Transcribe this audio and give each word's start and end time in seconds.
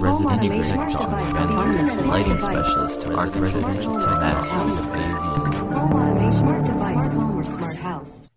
residential 0.00 0.62
tech 0.62 0.88
talk, 0.88 1.10
lighting 2.06 2.38
specialist, 2.38 3.06
arc 3.08 3.34
residential 3.36 4.00
tech. 4.00 4.42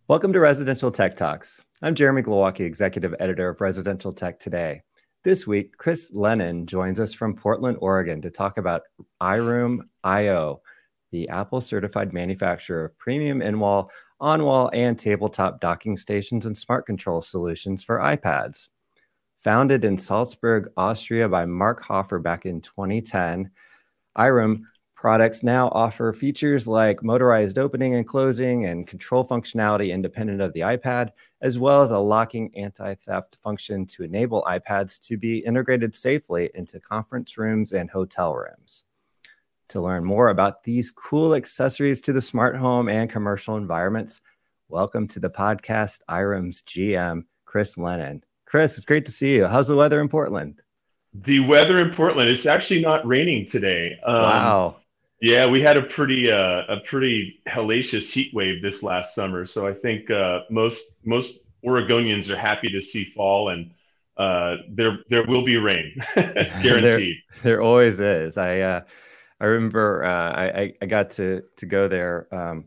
Welcome 0.09 0.33
to 0.33 0.41
Residential 0.41 0.91
Tech 0.91 1.15
Talks. 1.15 1.63
I'm 1.81 1.95
Jeremy 1.95 2.21
Glowacki, 2.21 2.61
Executive 2.61 3.15
Editor 3.17 3.47
of 3.47 3.61
Residential 3.61 4.11
Tech 4.11 4.41
Today. 4.41 4.81
This 5.23 5.47
week, 5.47 5.77
Chris 5.77 6.11
Lennon 6.13 6.67
joins 6.67 6.99
us 6.99 7.13
from 7.13 7.33
Portland, 7.33 7.77
Oregon 7.79 8.21
to 8.23 8.29
talk 8.29 8.57
about 8.57 8.81
iRoom 9.21 9.79
IO, 10.03 10.61
the 11.11 11.29
Apple 11.29 11.61
certified 11.61 12.11
manufacturer 12.11 12.83
of 12.85 12.97
premium 12.97 13.41
in 13.41 13.57
wall, 13.57 13.89
on 14.19 14.43
wall, 14.43 14.69
and 14.73 14.99
tabletop 14.99 15.61
docking 15.61 15.95
stations 15.95 16.45
and 16.45 16.57
smart 16.57 16.85
control 16.85 17.21
solutions 17.21 17.85
for 17.85 17.99
iPads. 17.99 18.67
Founded 19.43 19.83
in 19.83 19.97
Salzburg, 19.97 20.71
Austria 20.77 21.27
by 21.27 21.45
Mark 21.45 21.81
Hoffer 21.81 22.17
back 22.17 22.45
in 22.45 22.61
2010, 22.61 23.51
iRoom 24.17 24.61
products 24.95 25.43
now 25.43 25.67
offer 25.73 26.13
features 26.13 26.65
like 26.65 27.03
motorized 27.03 27.57
opening 27.57 27.95
and 27.95 28.07
closing 28.07 28.67
and 28.67 28.87
control 28.87 29.27
functionality 29.27 29.91
independent 29.91 30.39
of 30.39 30.53
the 30.53 30.61
iPad, 30.61 31.09
as 31.41 31.59
well 31.59 31.81
as 31.81 31.91
a 31.91 31.99
locking 31.99 32.55
anti 32.55 32.95
theft 32.95 33.35
function 33.43 33.85
to 33.87 34.03
enable 34.03 34.43
iPads 34.43 34.97
to 35.07 35.17
be 35.17 35.39
integrated 35.39 35.93
safely 35.93 36.49
into 36.53 36.79
conference 36.79 37.37
rooms 37.37 37.73
and 37.73 37.89
hotel 37.89 38.33
rooms. 38.33 38.85
To 39.69 39.81
learn 39.81 40.05
more 40.05 40.29
about 40.29 40.63
these 40.63 40.89
cool 40.89 41.35
accessories 41.35 41.99
to 42.03 42.13
the 42.13 42.21
smart 42.21 42.55
home 42.55 42.87
and 42.87 43.09
commercial 43.09 43.57
environments, 43.57 44.21
welcome 44.69 45.05
to 45.09 45.19
the 45.19 45.29
podcast, 45.29 45.99
iRoom's 46.09 46.61
GM, 46.61 47.25
Chris 47.43 47.77
Lennon. 47.77 48.23
Chris, 48.53 48.77
it's 48.77 48.85
great 48.85 49.03
to 49.03 49.11
see 49.11 49.33
you. 49.33 49.47
How's 49.47 49.67
the 49.67 49.75
weather 49.75 49.99
in 49.99 50.07
Portland? 50.07 50.61
The 51.15 51.39
weather 51.39 51.79
in 51.79 51.89
Portland, 51.89 52.29
it's 52.29 52.45
actually 52.45 52.83
not 52.83 53.03
raining 53.03 53.47
today. 53.47 53.99
Um, 54.05 54.15
wow. 54.15 54.75
Yeah, 55.21 55.49
we 55.49 55.59
had 55.59 55.75
a 55.75 55.81
pretty 55.81 56.31
uh, 56.31 56.61
a 56.69 56.77
pretty 56.81 57.41
hellacious 57.47 58.13
heat 58.13 58.31
wave 58.31 58.61
this 58.61 58.83
last 58.83 59.15
summer. 59.15 59.47
So 59.47 59.67
I 59.67 59.73
think 59.73 60.11
uh, 60.11 60.41
most 60.51 60.93
most 61.03 61.39
Oregonians 61.65 62.29
are 62.29 62.37
happy 62.37 62.69
to 62.69 62.79
see 62.79 63.05
fall, 63.05 63.49
and 63.49 63.71
uh, 64.17 64.57
there 64.69 64.99
there 65.09 65.25
will 65.25 65.43
be 65.43 65.57
rain, 65.57 65.91
guaranteed. 66.15 66.83
there, 67.41 67.41
there, 67.41 67.61
always 67.63 67.99
is. 67.99 68.37
I 68.37 68.59
uh, 68.59 68.81
I 69.41 69.45
remember 69.45 70.05
uh, 70.05 70.31
I, 70.31 70.73
I 70.79 70.85
got 70.85 71.09
to 71.11 71.41
to 71.57 71.65
go 71.65 71.87
there 71.87 72.27
um, 72.31 72.65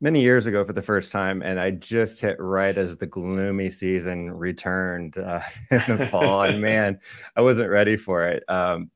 many 0.00 0.22
years 0.22 0.46
ago 0.46 0.64
for 0.64 0.72
the 0.72 0.82
first 0.82 1.12
time, 1.12 1.42
and 1.42 1.58
I 1.58 1.70
just 1.70 2.20
hit 2.20 2.36
right 2.38 2.76
as 2.76 2.96
the 2.96 3.06
gloomy 3.06 3.70
season 3.70 4.30
returned 4.30 5.18
uh, 5.18 5.40
in 5.70 5.96
the 5.96 6.06
fall. 6.06 6.42
and 6.42 6.60
man, 6.62 7.00
I 7.36 7.40
wasn't 7.40 7.70
ready 7.70 7.96
for 7.96 8.24
it. 8.28 8.44
Um, 8.48 8.90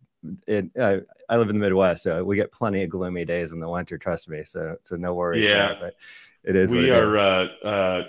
it 0.46 0.70
uh, 0.78 0.98
I 1.28 1.36
live 1.36 1.48
in 1.48 1.58
the 1.58 1.64
Midwest, 1.64 2.02
so 2.04 2.22
we 2.24 2.36
get 2.36 2.52
plenty 2.52 2.82
of 2.84 2.90
gloomy 2.90 3.24
days 3.24 3.52
in 3.52 3.60
the 3.60 3.68
winter. 3.68 3.98
Trust 3.98 4.28
me, 4.28 4.44
so 4.44 4.76
so 4.84 4.96
no 4.96 5.14
worries. 5.14 5.44
Yeah, 5.44 5.74
but 5.80 5.96
it 6.44 6.54
is. 6.54 6.70
We 6.72 6.90
are 6.90 7.16
uh, 7.16 7.46
uh, 7.64 8.02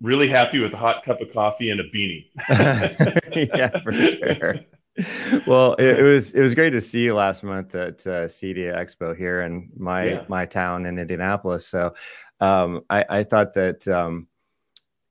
really 0.00 0.28
happy 0.28 0.60
with 0.60 0.72
a 0.74 0.76
hot 0.76 1.02
cup 1.04 1.20
of 1.20 1.32
coffee 1.32 1.70
and 1.70 1.80
a 1.80 1.90
beanie. 1.90 2.26
yeah, 3.54 3.80
for 3.80 3.92
sure 3.92 4.60
well, 5.46 5.74
it, 5.74 5.98
it, 5.98 6.02
was 6.02 6.34
it 6.34 6.42
was 6.42 6.54
great 6.54 6.70
to 6.70 6.80
see 6.80 7.00
you 7.00 7.14
last 7.14 7.42
month 7.42 7.74
at 7.74 8.06
uh, 8.06 8.26
CEDIA 8.26 8.74
Expo 8.76 9.16
here 9.16 9.42
in 9.42 9.70
my 9.76 10.04
yeah. 10.04 10.24
my 10.28 10.46
town 10.46 10.86
in 10.86 10.98
Indianapolis. 10.98 11.66
So 11.66 11.94
um, 12.40 12.82
I, 12.90 13.04
I 13.08 13.24
thought 13.24 13.54
that 13.54 13.86
um, 13.88 14.26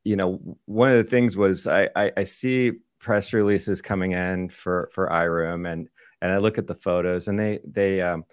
you 0.03 0.15
know 0.15 0.57
one 0.65 0.89
of 0.89 0.97
the 0.97 1.09
things 1.09 1.37
was 1.37 1.67
I, 1.67 1.89
I, 1.95 2.11
I 2.17 2.23
see 2.23 2.73
press 2.99 3.33
releases 3.33 3.81
coming 3.81 4.11
in 4.11 4.49
for 4.49 4.89
for 4.93 5.09
iRoom 5.09 5.71
and 5.71 5.89
and 6.21 6.31
I 6.31 6.37
look 6.37 6.57
at 6.57 6.67
the 6.67 6.75
photos 6.75 7.27
and 7.27 7.39
they 7.39 7.59
they 7.63 8.01
um, 8.01 8.25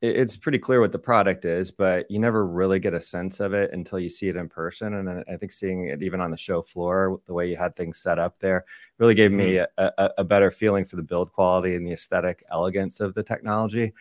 it's 0.00 0.36
pretty 0.36 0.58
clear 0.58 0.80
what 0.80 0.92
the 0.92 0.98
product 0.98 1.44
is, 1.44 1.72
but 1.72 2.08
you 2.08 2.20
never 2.20 2.46
really 2.46 2.78
get 2.78 2.94
a 2.94 3.00
sense 3.00 3.40
of 3.40 3.52
it 3.52 3.72
until 3.72 3.98
you 3.98 4.08
see 4.08 4.28
it 4.28 4.36
in 4.36 4.48
person. 4.48 4.94
And 4.94 5.24
I 5.28 5.36
think 5.36 5.50
seeing 5.50 5.88
it 5.88 6.02
even 6.02 6.20
on 6.20 6.30
the 6.30 6.36
show 6.36 6.62
floor, 6.62 7.20
the 7.26 7.34
way 7.34 7.48
you 7.48 7.56
had 7.56 7.74
things 7.74 7.98
set 7.98 8.18
up 8.18 8.38
there, 8.38 8.64
really 8.98 9.14
gave 9.14 9.32
me 9.32 9.54
mm-hmm. 9.54 9.84
a, 9.84 9.92
a, 9.98 10.10
a 10.18 10.24
better 10.24 10.52
feeling 10.52 10.84
for 10.84 10.96
the 10.96 11.02
build 11.02 11.32
quality 11.32 11.74
and 11.74 11.84
the 11.84 11.92
aesthetic 11.92 12.44
elegance 12.52 13.00
of 13.00 13.14
the 13.14 13.24
technology. 13.24 13.92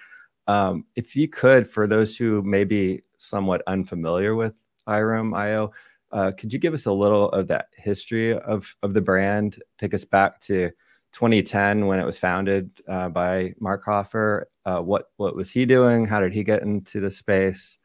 Um, 0.47 0.85
if 0.95 1.15
you 1.15 1.27
could, 1.27 1.67
for 1.67 1.87
those 1.87 2.15
who 2.15 2.43
may 2.43 2.63
be 2.63 3.01
somewhat 3.17 3.63
unfamiliar 3.65 4.35
with 4.35 4.53
iRoom 4.87 5.35
IO, 5.35 5.71
uh, 6.11 6.31
could 6.31 6.53
you 6.53 6.59
give 6.59 6.73
us 6.73 6.85
a 6.85 6.91
little 6.91 7.29
of 7.31 7.47
that 7.47 7.67
history 7.75 8.37
of 8.37 8.73
of 8.81 8.93
the 8.93 9.01
brand? 9.01 9.61
Take 9.77 9.93
us 9.93 10.05
back 10.05 10.39
to 10.41 10.71
2010 11.13 11.85
when 11.87 11.99
it 11.99 12.05
was 12.05 12.19
founded 12.19 12.69
uh, 12.87 13.09
by 13.09 13.53
Mark 13.59 13.83
Hoffer. 13.83 14.47
Uh, 14.67 14.81
what 14.81 15.03
what 15.15 15.33
was 15.35 15.49
he 15.51 15.65
doing? 15.65 16.05
How 16.05 16.19
did 16.19 16.33
he 16.33 16.43
get 16.43 16.61
into 16.61 16.99
the 16.99 17.09
space? 17.09 17.77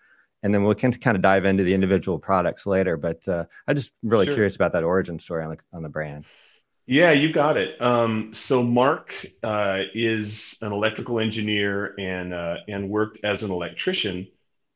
And 0.43 0.53
then 0.53 0.65
we 0.65 0.75
can 0.75 0.93
kind 0.93 1.17
of 1.17 1.23
dive 1.23 1.45
into 1.45 1.63
the 1.63 1.75
individual 1.75 2.19
products 2.19 2.67
later. 2.67 2.97
But 2.97 3.29
uh, 3.29 3.45
I'm 3.69 3.77
just 3.77 3.93
really 4.03 4.27
sure. 4.27 4.35
curious 4.35 4.57
about 4.57 4.73
that 4.73 4.83
origin 4.83 5.19
story 5.19 5.45
on 5.45 5.51
the 5.51 5.59
on 5.73 5.83
the 5.83 5.89
brand. 5.89 6.25
Yeah, 6.87 7.13
you 7.13 7.33
got 7.33 7.57
it. 7.57 7.81
Um, 7.81 8.35
so 8.35 8.63
Mark 8.63 9.07
uh, 9.45 9.83
is 9.95 10.59
an 10.63 10.73
electrical 10.73 11.21
engineer 11.21 11.95
and 11.99 12.35
uh, 12.35 12.57
and 12.67 12.91
worked 12.91 13.25
as 13.25 13.45
an 13.45 13.53
electrician. 13.53 14.27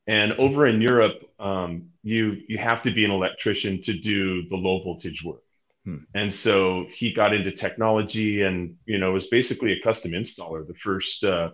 And 0.07 0.33
over 0.35 0.69
in 0.69 0.81
Europe, 0.81 1.19
um, 1.41 1.91
you 2.05 2.23
you 2.47 2.59
have 2.59 2.81
to 2.85 2.93
be 2.93 3.05
an 3.05 3.11
electrician 3.11 3.83
to 3.83 3.93
do 3.93 4.49
the 4.49 4.57
low 4.57 4.83
voltage 4.85 5.25
work. 5.25 5.43
Hmm. 5.85 6.05
And 6.15 6.33
so 6.33 6.87
he 6.91 7.13
got 7.13 7.35
into 7.35 7.51
technology 7.51 8.43
and, 8.43 8.77
you 8.87 8.99
know, 8.99 9.13
was 9.13 9.27
basically 9.29 9.73
a 9.73 9.81
custom 9.81 10.13
installer 10.13 10.67
the 10.67 10.75
first 10.75 11.25
uh, 11.25 11.51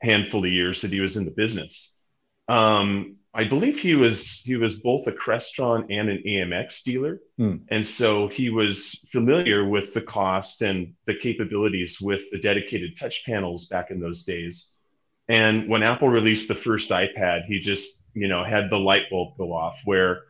handful 0.00 0.44
of 0.44 0.50
years 0.50 0.82
that 0.82 0.92
he 0.92 1.00
was 1.00 1.16
in 1.16 1.24
the 1.24 1.30
business. 1.30 1.96
Um, 2.48 3.16
I 3.32 3.44
believe 3.44 3.78
he 3.78 3.94
was 3.94 4.42
he 4.44 4.56
was 4.56 4.80
both 4.80 5.06
a 5.06 5.12
Crestron 5.12 5.86
and 5.88 6.08
an 6.08 6.22
AMX 6.26 6.82
dealer, 6.82 7.20
hmm. 7.36 7.56
and 7.68 7.86
so 7.86 8.26
he 8.26 8.50
was 8.50 9.06
familiar 9.12 9.68
with 9.68 9.94
the 9.94 10.00
cost 10.00 10.62
and 10.62 10.94
the 11.06 11.14
capabilities 11.14 12.00
with 12.00 12.28
the 12.30 12.40
dedicated 12.40 12.96
touch 12.98 13.24
panels 13.24 13.66
back 13.66 13.92
in 13.92 14.00
those 14.00 14.24
days. 14.24 14.74
And 15.28 15.68
when 15.68 15.84
Apple 15.84 16.08
released 16.08 16.48
the 16.48 16.56
first 16.56 16.90
iPad, 16.90 17.44
he 17.46 17.60
just 17.60 18.04
you 18.14 18.26
know 18.26 18.42
had 18.42 18.68
the 18.68 18.80
light 18.80 19.08
bulb 19.10 19.38
go 19.38 19.52
off 19.52 19.80
where 19.84 20.22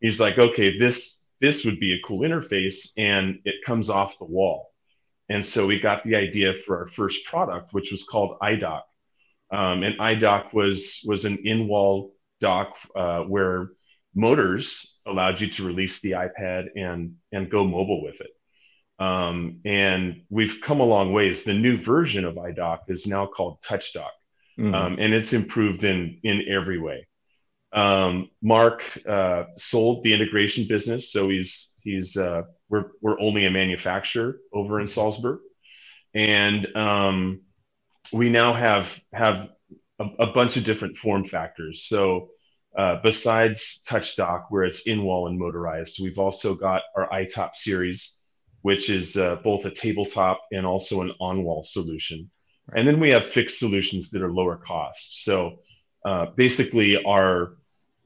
he's 0.00 0.20
like, 0.20 0.36
okay, 0.36 0.76
this 0.76 1.24
this 1.40 1.64
would 1.64 1.80
be 1.80 1.94
a 1.94 2.06
cool 2.06 2.20
interface 2.20 2.92
and 2.98 3.40
it 3.44 3.64
comes 3.64 3.88
off 3.88 4.18
the 4.18 4.24
wall. 4.26 4.70
And 5.28 5.44
so 5.44 5.66
we 5.66 5.80
got 5.80 6.04
the 6.04 6.16
idea 6.16 6.52
for 6.52 6.78
our 6.78 6.86
first 6.86 7.24
product, 7.24 7.72
which 7.72 7.90
was 7.90 8.04
called 8.04 8.38
iDock. 8.40 8.82
Um, 9.52 9.82
and 9.82 9.98
iDock 9.98 10.54
was, 10.54 11.04
was 11.06 11.24
an 11.24 11.38
in-wall 11.44 12.14
dock 12.40 12.76
uh, 12.96 13.20
where 13.20 13.68
motors 14.14 14.98
allowed 15.06 15.40
you 15.40 15.48
to 15.48 15.66
release 15.66 16.00
the 16.00 16.12
iPad 16.12 16.68
and, 16.74 17.14
and 17.32 17.50
go 17.50 17.64
mobile 17.64 18.02
with 18.02 18.20
it. 18.20 18.30
Um, 18.98 19.60
and 19.64 20.22
we've 20.30 20.60
come 20.60 20.80
a 20.80 20.84
long 20.84 21.12
ways. 21.12 21.42
The 21.42 21.54
new 21.54 21.76
version 21.76 22.24
of 22.24 22.36
iDock 22.36 22.80
is 22.88 23.06
now 23.06 23.26
called 23.26 23.60
TouchDock, 23.62 24.14
mm-hmm. 24.58 24.74
um, 24.74 24.96
and 25.00 25.12
it's 25.12 25.32
improved 25.32 25.82
in 25.84 26.20
in 26.22 26.44
every 26.48 26.78
way. 26.78 27.08
Um, 27.72 28.28
Mark 28.42 28.84
uh, 29.08 29.44
sold 29.56 30.04
the 30.04 30.12
integration 30.12 30.68
business, 30.68 31.10
so 31.10 31.28
he's 31.30 31.74
he's 31.82 32.16
uh, 32.16 32.42
we're 32.68 32.90
we're 33.00 33.20
only 33.20 33.46
a 33.46 33.50
manufacturer 33.50 34.38
over 34.52 34.80
in 34.80 34.86
Salzburg, 34.86 35.40
and 36.14 36.68
um, 36.76 37.40
we 38.12 38.30
now 38.30 38.52
have 38.52 39.00
have 39.12 39.50
a, 39.98 40.04
a, 40.18 40.26
bunch 40.32 40.56
of 40.56 40.64
different 40.64 40.96
form 40.96 41.24
factors. 41.24 41.82
So 41.84 42.30
uh, 42.76 42.96
besides 43.02 43.82
TouchDock, 43.88 44.44
where 44.50 44.64
it's 44.64 44.86
in 44.86 45.04
wall 45.04 45.28
and 45.28 45.38
motorized, 45.38 45.98
we've 46.02 46.18
also 46.18 46.54
got 46.54 46.82
our 46.96 47.08
iTop 47.10 47.54
series, 47.54 48.18
which 48.62 48.90
is 48.90 49.16
uh, 49.16 49.36
both 49.36 49.64
a 49.66 49.70
tabletop 49.70 50.40
and 50.52 50.66
also 50.66 51.02
an 51.02 51.12
on 51.20 51.44
wall 51.44 51.62
solution, 51.62 52.30
and 52.74 52.88
then 52.88 52.98
we 52.98 53.10
have 53.10 53.26
fixed 53.26 53.58
solutions 53.58 54.10
that 54.10 54.22
are 54.22 54.32
lower 54.32 54.56
cost. 54.56 55.24
So 55.24 55.58
uh, 56.04 56.26
basically, 56.36 57.02
our 57.04 57.56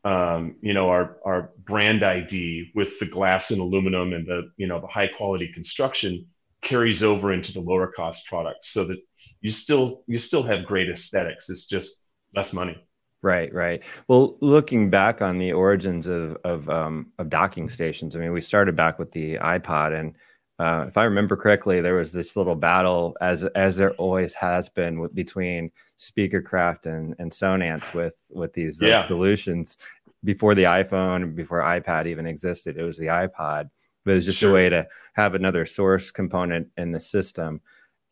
um, 0.06 0.54
you 0.60 0.72
know, 0.72 0.88
our, 0.88 1.16
our 1.24 1.50
brand 1.64 2.04
ID 2.04 2.70
with 2.76 3.00
the 3.00 3.06
glass 3.06 3.50
and 3.50 3.60
aluminum 3.60 4.12
and 4.12 4.24
the, 4.24 4.52
you 4.56 4.68
know, 4.68 4.80
the 4.80 4.86
high 4.86 5.08
quality 5.08 5.50
construction 5.52 6.26
carries 6.62 7.02
over 7.02 7.32
into 7.32 7.52
the 7.52 7.60
lower 7.60 7.88
cost 7.88 8.24
products 8.26 8.70
so 8.70 8.84
that 8.84 8.98
you 9.40 9.50
still, 9.50 10.02
you 10.06 10.18
still 10.18 10.42
have 10.42 10.64
great 10.64 10.88
aesthetics. 10.90 11.50
It's 11.50 11.66
just 11.66 12.04
less 12.34 12.52
money. 12.52 12.76
Right, 13.22 13.52
right. 13.52 13.82
Well, 14.08 14.36
looking 14.40 14.90
back 14.90 15.20
on 15.20 15.38
the 15.38 15.52
origins 15.52 16.06
of 16.06 16.36
of, 16.44 16.68
um, 16.70 17.12
of 17.18 17.28
docking 17.28 17.68
stations, 17.68 18.14
I 18.14 18.20
mean, 18.20 18.32
we 18.32 18.40
started 18.40 18.76
back 18.76 18.98
with 18.98 19.10
the 19.10 19.36
iPod, 19.38 19.98
and 19.98 20.14
uh, 20.58 20.86
if 20.86 20.96
I 20.96 21.04
remember 21.04 21.36
correctly, 21.36 21.80
there 21.80 21.96
was 21.96 22.12
this 22.12 22.36
little 22.36 22.54
battle, 22.54 23.16
as 23.20 23.44
as 23.44 23.78
there 23.78 23.92
always 23.94 24.34
has 24.34 24.68
been, 24.68 25.00
with, 25.00 25.14
between 25.14 25.72
Speakercraft 25.98 26.86
and 26.86 27.16
and 27.18 27.32
Sonance 27.32 27.92
with 27.94 28.14
with 28.30 28.52
these 28.52 28.80
uh, 28.82 28.86
yeah. 28.86 29.06
solutions 29.06 29.76
before 30.22 30.54
the 30.54 30.64
iPhone, 30.64 31.34
before 31.34 31.60
iPad 31.60 32.06
even 32.06 32.26
existed. 32.26 32.76
It 32.76 32.82
was 32.82 32.98
the 32.98 33.06
iPod, 33.06 33.70
but 34.04 34.12
it 34.12 34.14
was 34.14 34.24
just 34.24 34.38
sure. 34.38 34.50
a 34.50 34.54
way 34.54 34.68
to 34.68 34.86
have 35.14 35.34
another 35.34 35.66
source 35.66 36.10
component 36.10 36.68
in 36.76 36.92
the 36.92 37.00
system. 37.00 37.60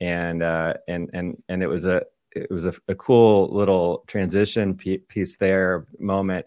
And 0.00 0.42
uh, 0.42 0.74
and 0.88 1.10
and 1.12 1.42
and 1.48 1.62
it 1.62 1.66
was 1.66 1.86
a 1.86 2.02
it 2.34 2.50
was 2.50 2.66
a, 2.66 2.74
a 2.88 2.94
cool 2.94 3.54
little 3.54 4.04
transition 4.06 4.74
piece 4.74 5.36
there 5.36 5.86
moment. 5.98 6.46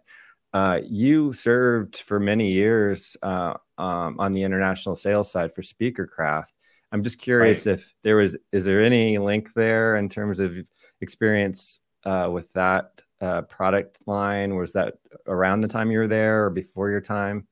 Uh, 0.54 0.80
you 0.88 1.34
served 1.34 1.98
for 1.98 2.20
many 2.20 2.52
years 2.52 3.18
uh, 3.22 3.54
um, 3.78 4.16
on 4.20 4.34
the 4.34 4.44
international 4.44 4.96
sales 4.96 5.32
side 5.32 5.54
for 5.54 5.62
Speakercraft. 5.62 6.48
I'm 6.92 7.04
just 7.04 7.20
curious 7.20 7.66
right. 7.66 7.74
if 7.74 7.94
there 8.04 8.16
was 8.16 8.38
is 8.52 8.66
there 8.66 8.82
any 8.82 9.18
link 9.18 9.54
there 9.54 9.98
in 9.98 10.10
terms 10.10 10.40
of 10.40 10.56
experience 11.02 11.80
uh, 12.06 12.30
with 12.32 12.52
that 12.54 13.02
uh, 13.22 13.42
product 13.44 14.00
line? 14.06 14.56
Was 14.56 14.74
that 14.74 14.96
around 15.26 15.62
the 15.62 15.68
time 15.68 15.92
you 15.92 16.00
were 16.00 16.08
there 16.08 16.46
or 16.46 16.50
before 16.50 16.90
your 16.90 17.02
time 17.02 17.48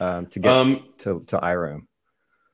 um, 0.00 0.26
to 0.26 0.38
get 0.38 0.52
um, 0.52 0.84
to 0.98 1.22
to 1.26 1.38
iRoom? 1.38 1.87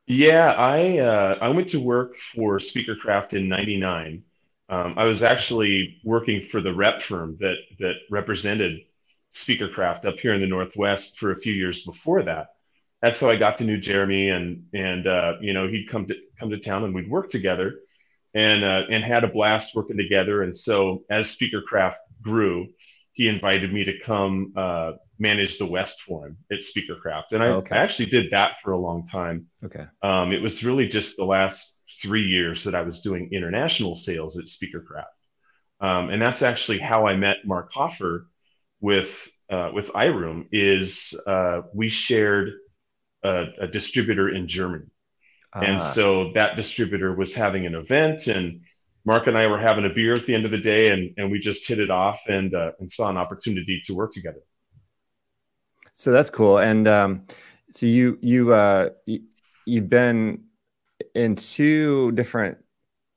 Yeah, 0.07 0.53
I 0.53 0.99
uh, 0.99 1.39
I 1.41 1.49
went 1.51 1.69
to 1.71 1.81
work 1.81 2.19
for 2.19 2.59
Speakercraft 2.59 3.33
in 3.35 3.49
'99. 3.49 4.23
Um, 4.69 4.95
I 4.99 5.05
was 5.05 5.23
actually 5.23 6.01
working 6.05 6.43
for 6.43 6.61
the 6.61 6.75
rep 6.75 7.01
firm 7.01 7.37
that 7.41 7.57
that 7.79 7.95
represented 8.11 8.81
Speakercraft 9.33 10.05
up 10.05 10.19
here 10.19 10.35
in 10.35 10.41
the 10.41 10.47
Northwest 10.47 11.19
for 11.19 11.31
a 11.33 11.37
few 11.37 11.55
years 11.55 11.85
before 11.85 12.23
that. 12.25 12.49
That's 13.03 13.21
how 13.21 13.31
I 13.31 13.37
got 13.37 13.57
to 13.59 13.65
know 13.65 13.79
Jeremy, 13.79 14.29
and 14.29 14.67
and 14.75 15.07
uh, 15.07 15.35
you 15.41 15.55
know 15.55 15.69
he'd 15.69 15.89
come 15.89 16.07
to 16.09 16.17
come 16.39 16.51
to 16.51 16.59
town 16.59 16.85
and 16.85 16.95
we'd 16.95 17.11
work 17.11 17.31
together, 17.31 17.81
and 18.35 18.63
uh, 18.63 18.83
and 18.91 19.03
had 19.05 19.25
a 19.25 19.29
blast 19.29 19.75
working 19.75 19.97
together. 19.97 20.43
And 20.43 20.55
so 20.57 21.05
as 21.09 21.35
Speakercraft 21.35 21.97
grew, 22.21 22.69
he 23.13 23.27
invited 23.29 23.73
me 23.73 23.85
to 23.85 23.99
come 24.01 24.53
uh, 25.15 25.19
manage 25.19 25.59
the 25.59 25.67
West 25.67 26.03
for 26.03 26.27
him 26.27 26.37
at 26.51 26.61
Speakercraft, 26.61 27.33
and 27.33 27.43
I, 27.43 27.47
okay. 27.49 27.77
I, 27.77 27.79
actually 27.79 28.07
did 28.07 28.31
that 28.31 28.57
for 28.63 28.73
a 28.73 28.79
long 28.79 29.07
time. 29.07 29.47
Okay, 29.65 29.85
um, 30.03 30.33
it 30.33 30.43
was 30.43 30.65
really 30.65 30.89
just 30.89 31.17
the 31.17 31.25
last 31.25 31.81
three 32.01 32.25
years 32.25 32.65
that 32.65 32.75
I 32.75 32.83
was 32.83 33.01
doing 33.01 33.31
international 33.33 33.97
sales 33.97 34.39
at 34.39 34.47
Speakercraft, 34.47 35.05
um, 35.81 36.11
and 36.11 36.21
that's 36.21 36.43
actually 36.43 36.79
how 36.79 37.07
I 37.07 37.17
met 37.17 37.39
Mark 37.45 37.73
Hoffer 37.73 38.27
with 38.81 39.31
uh, 39.51 39.71
with 39.75 39.93
iRoom. 39.93 40.47
Is 40.53 41.19
uh, 41.27 41.63
we 41.73 41.89
shared 41.91 42.53
a, 43.23 43.47
a, 43.63 43.67
distributor 43.67 44.29
in 44.29 44.49
Germany, 44.49 44.87
and 45.55 45.77
ah. 45.77 45.79
so 45.79 46.33
that 46.33 46.57
distributor 46.57 47.15
was 47.15 47.35
having 47.35 47.67
an 47.67 47.75
event 47.75 48.27
and 48.27 48.61
Mark 49.05 49.27
and 49.27 49.37
I 49.37 49.47
were 49.47 49.59
having 49.59 49.85
a 49.85 49.91
beer 49.91 50.15
at 50.15 50.25
the 50.25 50.35
end 50.35 50.45
of 50.45 50.51
the 50.51 50.59
day, 50.59 50.91
and 50.91 51.13
and 51.19 51.31
we 51.31 51.39
just 51.39 51.69
hit 51.69 51.79
it 51.79 51.91
off 51.91 52.23
and 52.27 52.55
uh, 52.55 52.73
and 52.81 52.91
saw 52.91 53.11
an 53.11 53.17
opportunity 53.17 53.83
to 53.85 53.95
work 53.95 54.13
together. 54.13 54.41
So 55.95 56.13
that's 56.13 56.31
cool. 56.31 56.59
And 56.59 56.87
um, 56.87 57.27
so 57.71 57.87
you 57.87 58.19
you 58.21 58.53
uh, 58.53 58.91
you, 59.07 59.23
you've 59.65 59.89
been 59.89 60.45
in 61.15 61.37
two 61.37 62.13
different, 62.13 62.59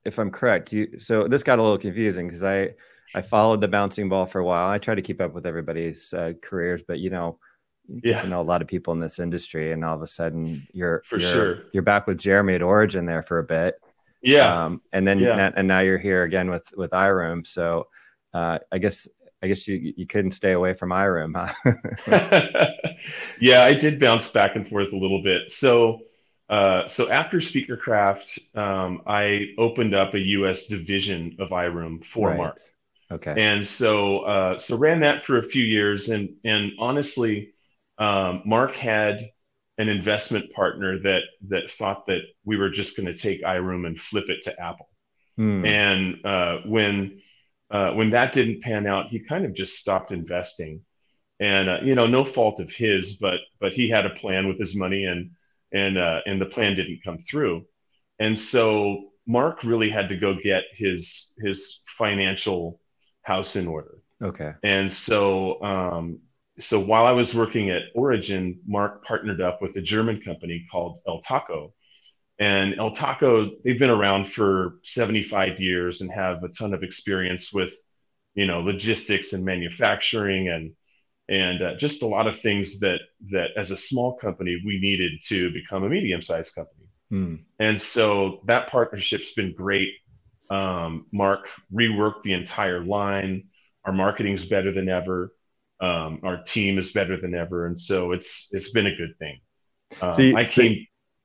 if 0.05 0.17
I'm 0.17 0.31
correct. 0.31 0.71
You 0.71 0.99
so 0.99 1.27
this 1.27 1.43
got 1.43 1.59
a 1.59 1.61
little 1.61 1.77
confusing 1.77 2.27
because 2.27 2.43
I 2.43 2.75
I 3.15 3.21
followed 3.21 3.61
the 3.61 3.67
bouncing 3.67 4.09
ball 4.09 4.25
for 4.25 4.39
a 4.39 4.45
while. 4.45 4.69
I 4.69 4.77
try 4.77 4.95
to 4.95 5.01
keep 5.01 5.21
up 5.21 5.33
with 5.33 5.45
everybody's 5.45 6.13
uh, 6.13 6.33
careers, 6.41 6.81
but 6.87 6.99
you 6.99 7.09
know. 7.09 7.39
You 7.89 8.01
yeah. 8.03 8.21
to 8.21 8.27
know 8.27 8.41
a 8.41 8.43
lot 8.43 8.61
of 8.61 8.67
people 8.67 8.93
in 8.93 8.99
this 8.99 9.17
industry, 9.17 9.71
and 9.71 9.85
all 9.85 9.95
of 9.95 10.01
a 10.01 10.07
sudden 10.07 10.67
you're 10.73 11.03
for 11.05 11.19
you're, 11.19 11.31
sure 11.31 11.63
you're 11.71 11.83
back 11.83 12.05
with 12.05 12.17
Jeremy 12.17 12.55
at 12.55 12.61
Origin 12.61 13.05
there 13.05 13.21
for 13.21 13.39
a 13.39 13.45
bit, 13.45 13.75
yeah. 14.21 14.65
Um, 14.65 14.81
and 14.91 15.07
then 15.07 15.19
yeah. 15.19 15.51
and 15.55 15.67
now 15.67 15.79
you're 15.79 15.97
here 15.97 16.23
again 16.23 16.49
with 16.49 16.65
with 16.75 16.91
iRoom. 16.91 17.45
So 17.47 17.87
uh, 18.33 18.59
I 18.71 18.77
guess 18.77 19.07
I 19.41 19.47
guess 19.47 19.67
you 19.67 19.93
you 19.95 20.07
couldn't 20.07 20.31
stay 20.31 20.53
away 20.53 20.73
from 20.73 20.89
iRoom, 20.89 21.33
huh? 21.35 22.71
yeah, 23.39 23.63
I 23.63 23.73
did 23.73 23.99
bounce 23.99 24.31
back 24.31 24.55
and 24.55 24.67
forth 24.67 24.93
a 24.93 24.97
little 24.97 25.21
bit. 25.21 25.51
So 25.51 26.01
uh, 26.49 26.87
so 26.87 27.09
after 27.09 27.37
Speakercraft, 27.37 28.57
um, 28.57 29.01
I 29.05 29.47
opened 29.57 29.93
up 29.93 30.13
a 30.13 30.19
U.S. 30.19 30.65
division 30.65 31.35
of 31.39 31.49
iRoom 31.49 32.03
for 32.05 32.29
right. 32.29 32.37
Mark. 32.37 32.59
Okay. 33.11 33.33
And 33.37 33.65
so 33.65 34.19
uh, 34.19 34.57
so 34.57 34.77
ran 34.77 34.99
that 35.01 35.23
for 35.23 35.37
a 35.37 35.43
few 35.43 35.63
years, 35.63 36.09
and 36.09 36.29
and 36.43 36.71
honestly, 36.79 37.53
um, 37.97 38.41
Mark 38.45 38.75
had 38.75 39.29
an 39.77 39.89
investment 39.89 40.51
partner 40.51 40.97
that 40.99 41.21
that 41.47 41.69
thought 41.69 42.07
that 42.07 42.21
we 42.43 42.57
were 42.57 42.69
just 42.69 42.97
going 42.97 43.07
to 43.07 43.13
take 43.13 43.43
iRoom 43.43 43.85
and 43.85 43.99
flip 43.99 44.25
it 44.29 44.41
to 44.43 44.59
Apple. 44.59 44.89
Hmm. 45.35 45.65
And 45.65 46.25
uh, 46.25 46.57
when 46.65 47.21
uh, 47.69 47.91
when 47.91 48.11
that 48.11 48.33
didn't 48.33 48.61
pan 48.61 48.87
out, 48.87 49.07
he 49.07 49.19
kind 49.19 49.45
of 49.45 49.53
just 49.53 49.77
stopped 49.77 50.11
investing. 50.11 50.81
And 51.39 51.69
uh, 51.69 51.77
you 51.83 51.95
know, 51.95 52.07
no 52.07 52.23
fault 52.23 52.59
of 52.59 52.71
his, 52.71 53.17
but 53.17 53.39
but 53.59 53.73
he 53.73 53.89
had 53.89 54.05
a 54.05 54.11
plan 54.11 54.47
with 54.47 54.59
his 54.59 54.75
money, 54.75 55.05
and 55.05 55.31
and 55.71 55.97
uh, 55.97 56.21
and 56.25 56.41
the 56.41 56.45
plan 56.45 56.75
didn't 56.75 57.01
come 57.03 57.19
through. 57.19 57.65
And 58.19 58.37
so 58.37 59.09
Mark 59.27 59.63
really 59.63 59.89
had 59.89 60.09
to 60.09 60.17
go 60.17 60.35
get 60.41 60.63
his 60.73 61.33
his 61.37 61.81
financial 61.85 62.79
house 63.21 63.55
in 63.55 63.67
order. 63.67 63.99
Okay. 64.23 64.53
And 64.63 64.91
so 64.91 65.61
um, 65.61 66.21
so 66.59 66.79
while 66.79 67.05
I 67.05 67.11
was 67.11 67.35
working 67.35 67.69
at 67.69 67.83
Origin, 67.93 68.59
Mark 68.65 69.03
partnered 69.05 69.41
up 69.41 69.61
with 69.61 69.75
a 69.75 69.81
German 69.81 70.21
company 70.21 70.65
called 70.71 70.97
Eltako. 71.07 71.73
And 72.39 72.75
Eltako, 72.75 73.63
they've 73.63 73.79
been 73.79 73.89
around 73.89 74.31
for 74.31 74.75
75 74.83 75.59
years 75.59 76.01
and 76.01 76.11
have 76.11 76.43
a 76.43 76.49
ton 76.49 76.73
of 76.73 76.83
experience 76.83 77.51
with, 77.51 77.73
you 78.35 78.45
know, 78.45 78.59
logistics 78.61 79.33
and 79.33 79.43
manufacturing 79.43 80.49
and 80.49 80.73
and 81.29 81.61
uh, 81.61 81.75
just 81.75 82.03
a 82.03 82.07
lot 82.07 82.25
of 82.25 82.39
things 82.39 82.79
that 82.79 82.99
that 83.31 83.49
as 83.57 83.71
a 83.71 83.77
small 83.77 84.15
company 84.15 84.61
we 84.65 84.79
needed 84.79 85.11
to 85.25 85.51
become 85.51 85.83
a 85.83 85.89
medium-sized 85.89 86.55
company. 86.55 86.85
Hmm. 87.09 87.35
And 87.59 87.81
so 87.81 88.41
that 88.45 88.69
partnership's 88.69 89.33
been 89.33 89.53
great. 89.53 89.89
Um, 90.49 91.07
Mark 91.11 91.49
reworked 91.73 92.23
the 92.23 92.33
entire 92.33 92.81
line. 92.81 93.45
Our 93.83 93.91
marketing's 93.91 94.45
better 94.45 94.71
than 94.71 94.87
ever 94.87 95.33
um, 95.79 96.19
our 96.23 96.41
team 96.41 96.77
is 96.77 96.91
better 96.91 97.19
than 97.19 97.35
ever, 97.35 97.67
and 97.67 97.79
so 97.79 98.11
it's 98.11 98.49
it's 98.51 98.71
been 98.71 98.87
a 98.87 98.95
good 98.95 99.17
thing. 99.19 99.39
Um, 100.01 100.13
so 100.13 100.21
you, 100.21 100.35
I 100.35 100.43
came. 100.43 100.73
So, 100.73 100.79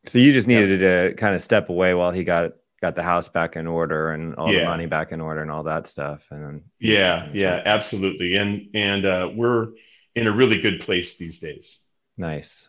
so 0.07 0.19
you 0.19 0.33
just 0.33 0.47
needed 0.47 0.81
yeah. 0.83 1.09
to 1.09 1.15
kind 1.15 1.35
of 1.35 1.43
step 1.43 1.69
away 1.69 1.95
while 1.95 2.11
he 2.11 2.25
got 2.25 2.53
got 2.81 2.97
the 2.97 3.03
house 3.03 3.29
back 3.29 3.57
in 3.57 3.67
order 3.67 4.11
and 4.11 4.35
all 4.35 4.53
yeah. 4.53 4.61
the 4.61 4.65
money 4.67 4.87
back 4.87 5.13
in 5.13 5.21
order 5.21 5.41
and 5.41 5.51
all 5.51 5.63
that 5.63 5.87
stuff. 5.87 6.27
And 6.31 6.45
then 6.45 6.63
yeah, 6.81 7.29
yeah, 7.33 7.63
absolutely. 7.65 8.37
And 8.37 8.69
and 8.75 9.07
uh, 9.07 9.31
we're 9.35 9.69
in 10.15 10.27
a 10.27 10.33
really 10.33 10.61
good 10.61 10.81
place 10.81 11.17
these 11.17 11.39
days. 11.39 11.83
Nice. 12.17 12.69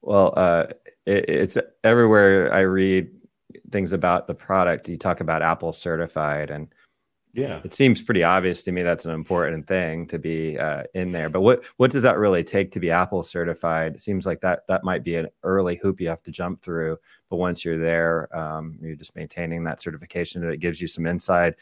Well, 0.00 0.32
uh, 0.36 0.66
it, 1.06 1.28
it's 1.28 1.58
everywhere 1.84 2.52
I 2.52 2.60
read 2.60 3.10
things 3.70 3.92
about 3.92 4.26
the 4.26 4.34
product. 4.34 4.88
You 4.88 4.96
talk 4.96 5.20
about 5.20 5.42
Apple 5.42 5.72
certified 5.72 6.50
and 6.50 6.68
yeah. 7.32 7.60
It 7.64 7.74
seems 7.74 8.02
pretty 8.02 8.22
obvious 8.22 8.62
to 8.64 8.72
me 8.72 8.82
that's 8.82 9.04
an 9.04 9.12
important 9.12 9.66
thing 9.66 10.06
to 10.08 10.18
be 10.18 10.58
uh, 10.58 10.84
in 10.94 11.12
there 11.12 11.28
but 11.28 11.42
what 11.42 11.64
what 11.76 11.90
does 11.90 12.02
that 12.02 12.18
really 12.18 12.42
take 12.42 12.72
to 12.72 12.80
be 12.80 12.90
apple 12.90 13.22
certified? 13.22 13.94
It 13.94 14.00
seems 14.00 14.26
like 14.26 14.40
that 14.40 14.66
that 14.68 14.84
might 14.84 15.04
be 15.04 15.16
an 15.16 15.28
early 15.42 15.76
hoop 15.76 16.00
you 16.00 16.08
have 16.08 16.22
to 16.24 16.30
jump 16.30 16.62
through 16.62 16.98
but 17.28 17.36
once 17.36 17.64
you're 17.64 17.78
there 17.78 18.34
um, 18.36 18.78
you're 18.82 18.96
just 18.96 19.14
maintaining 19.14 19.64
that 19.64 19.80
certification 19.80 20.40
that 20.42 20.50
it 20.50 20.60
gives 20.60 20.80
you 20.80 20.88
some 20.88 21.06
inside 21.06 21.54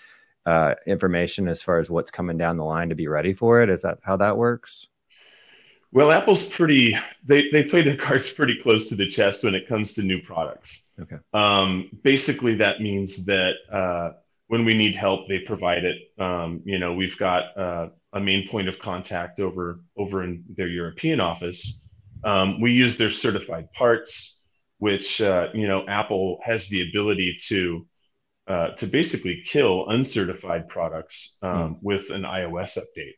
uh, 0.46 0.74
information 0.86 1.46
as 1.46 1.62
far 1.62 1.78
as 1.78 1.90
what's 1.90 2.10
coming 2.10 2.38
down 2.38 2.56
the 2.56 2.64
line 2.64 2.88
to 2.88 2.94
be 2.94 3.06
ready 3.06 3.34
for 3.34 3.62
it. 3.62 3.68
Is 3.68 3.82
that 3.82 3.98
how 4.02 4.16
that 4.16 4.36
works? 4.36 4.86
Well 5.92 6.10
apple's 6.10 6.44
pretty 6.44 6.96
they, 7.24 7.48
they 7.50 7.64
play 7.64 7.82
their 7.82 7.96
cards 8.06 8.30
pretty 8.30 8.56
close 8.56 8.88
to 8.88 8.94
the 8.94 9.06
chest 9.06 9.44
when 9.44 9.54
it 9.54 9.68
comes 9.68 9.94
to 9.94 10.02
new 10.02 10.20
products. 10.22 10.88
Okay. 11.00 11.16
Um, 11.34 11.90
basically 12.02 12.54
that 12.56 12.80
means 12.80 13.24
that 13.26 13.54
uh, 13.70 14.12
when 14.48 14.64
we 14.64 14.74
need 14.74 14.96
help, 14.96 15.28
they 15.28 15.38
provide 15.38 15.84
it. 15.84 15.96
Um, 16.18 16.62
you 16.64 16.78
know, 16.78 16.94
we've 16.94 17.16
got 17.16 17.56
uh, 17.56 17.88
a 18.12 18.20
main 18.20 18.48
point 18.48 18.68
of 18.68 18.78
contact 18.78 19.40
over 19.40 19.80
over 19.96 20.24
in 20.24 20.44
their 20.56 20.68
European 20.68 21.20
office. 21.20 21.84
Um, 22.24 22.60
we 22.60 22.72
use 22.72 22.96
their 22.96 23.10
certified 23.10 23.72
parts, 23.72 24.40
which 24.78 25.20
uh, 25.20 25.48
you 25.54 25.68
know 25.68 25.86
Apple 25.86 26.40
has 26.42 26.68
the 26.68 26.88
ability 26.88 27.36
to 27.48 27.86
uh, 28.48 28.68
to 28.76 28.86
basically 28.86 29.42
kill 29.46 29.88
uncertified 29.90 30.68
products 30.68 31.38
um, 31.42 31.50
mm. 31.52 31.78
with 31.82 32.10
an 32.10 32.22
iOS 32.22 32.78
update, 32.78 33.16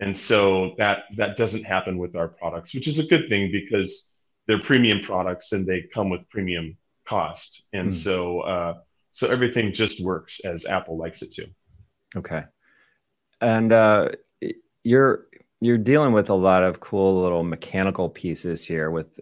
and 0.00 0.16
so 0.16 0.74
that 0.76 1.04
that 1.16 1.38
doesn't 1.38 1.64
happen 1.64 1.96
with 1.96 2.14
our 2.14 2.28
products, 2.28 2.74
which 2.74 2.86
is 2.86 2.98
a 2.98 3.06
good 3.06 3.30
thing 3.30 3.50
because 3.50 4.12
they're 4.46 4.60
premium 4.60 5.00
products 5.00 5.52
and 5.52 5.66
they 5.66 5.88
come 5.92 6.10
with 6.10 6.28
premium 6.28 6.76
cost, 7.06 7.64
and 7.72 7.88
mm. 7.88 7.92
so 7.92 8.40
uh, 8.40 8.74
so 9.16 9.30
everything 9.30 9.72
just 9.72 10.04
works 10.04 10.40
as 10.44 10.66
Apple 10.66 10.98
likes 10.98 11.22
it 11.22 11.32
to. 11.32 11.46
Okay. 12.16 12.44
And 13.40 13.72
uh, 13.72 14.10
you're 14.84 15.24
you're 15.62 15.78
dealing 15.78 16.12
with 16.12 16.28
a 16.28 16.34
lot 16.34 16.62
of 16.62 16.80
cool 16.80 17.22
little 17.22 17.42
mechanical 17.42 18.10
pieces 18.10 18.62
here 18.62 18.90
with 18.90 19.18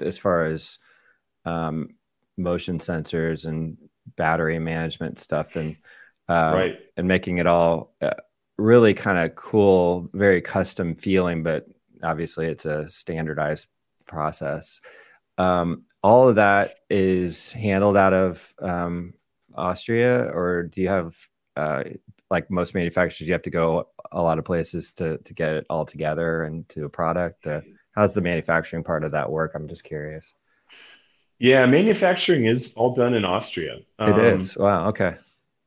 as 0.00 0.16
far 0.16 0.46
as 0.46 0.78
um, 1.44 1.90
motion 2.38 2.78
sensors 2.78 3.44
and 3.44 3.76
battery 4.16 4.58
management 4.58 5.18
stuff 5.18 5.54
and 5.54 5.76
um, 6.30 6.54
right. 6.54 6.78
and 6.96 7.06
making 7.06 7.36
it 7.36 7.46
all 7.46 7.94
uh, 8.00 8.14
really 8.56 8.94
kind 8.94 9.18
of 9.18 9.36
cool, 9.36 10.08
very 10.14 10.40
custom 10.40 10.94
feeling, 10.94 11.42
but 11.42 11.66
obviously 12.02 12.46
it's 12.46 12.64
a 12.64 12.88
standardized 12.88 13.66
process. 14.06 14.80
Um, 15.36 15.82
all 16.02 16.30
of 16.30 16.36
that 16.36 16.76
is 16.88 17.52
handled 17.52 17.98
out 17.98 18.14
of 18.14 18.54
um, 18.62 19.12
Austria, 19.56 20.30
or 20.32 20.64
do 20.64 20.80
you 20.80 20.88
have 20.88 21.16
uh, 21.56 21.84
like 22.30 22.50
most 22.50 22.74
manufacturers, 22.74 23.26
you 23.26 23.32
have 23.32 23.42
to 23.42 23.50
go 23.50 23.88
a 24.12 24.22
lot 24.22 24.38
of 24.38 24.44
places 24.44 24.92
to 24.94 25.18
to 25.18 25.34
get 25.34 25.54
it 25.54 25.66
all 25.70 25.84
together 25.84 26.44
and 26.44 26.68
to 26.70 26.84
a 26.84 26.88
product? 26.88 27.46
Uh, 27.46 27.60
how's 27.94 28.14
the 28.14 28.20
manufacturing 28.20 28.84
part 28.84 29.04
of 29.04 29.12
that 29.12 29.30
work? 29.30 29.52
I'm 29.54 29.68
just 29.68 29.84
curious. 29.84 30.34
Yeah, 31.38 31.66
manufacturing 31.66 32.46
is 32.46 32.74
all 32.74 32.94
done 32.94 33.14
in 33.14 33.24
Austria. 33.24 33.78
Um, 33.98 34.12
it 34.12 34.34
is. 34.34 34.56
Wow. 34.56 34.88
Okay. 34.88 35.16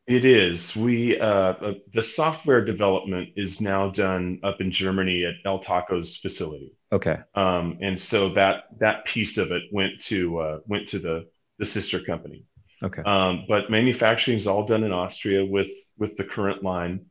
It 0.07 0.25
is. 0.25 0.75
We 0.75 1.19
uh, 1.19 1.27
uh, 1.27 1.73
the 1.93 2.01
software 2.01 2.65
development 2.65 3.29
is 3.35 3.61
now 3.61 3.91
done 3.91 4.39
up 4.43 4.59
in 4.59 4.71
Germany 4.71 5.23
at 5.25 5.35
Eltako's 5.45 6.17
facility. 6.17 6.73
Okay. 6.91 7.17
Um, 7.35 7.77
and 7.81 7.99
so 7.99 8.29
that 8.29 8.63
that 8.79 9.05
piece 9.05 9.37
of 9.37 9.51
it 9.51 9.63
went 9.71 9.99
to 10.05 10.39
uh, 10.39 10.59
went 10.65 10.87
to 10.89 10.99
the 10.99 11.27
the 11.59 11.65
sister 11.65 11.99
company. 11.99 12.43
Okay. 12.81 13.01
Um, 13.01 13.45
but 13.47 13.69
manufacturing 13.69 14.37
is 14.37 14.47
all 14.47 14.65
done 14.65 14.83
in 14.83 14.91
Austria 14.91 15.45
with 15.45 15.71
with 15.97 16.15
the 16.15 16.23
current 16.23 16.63
line, 16.63 17.05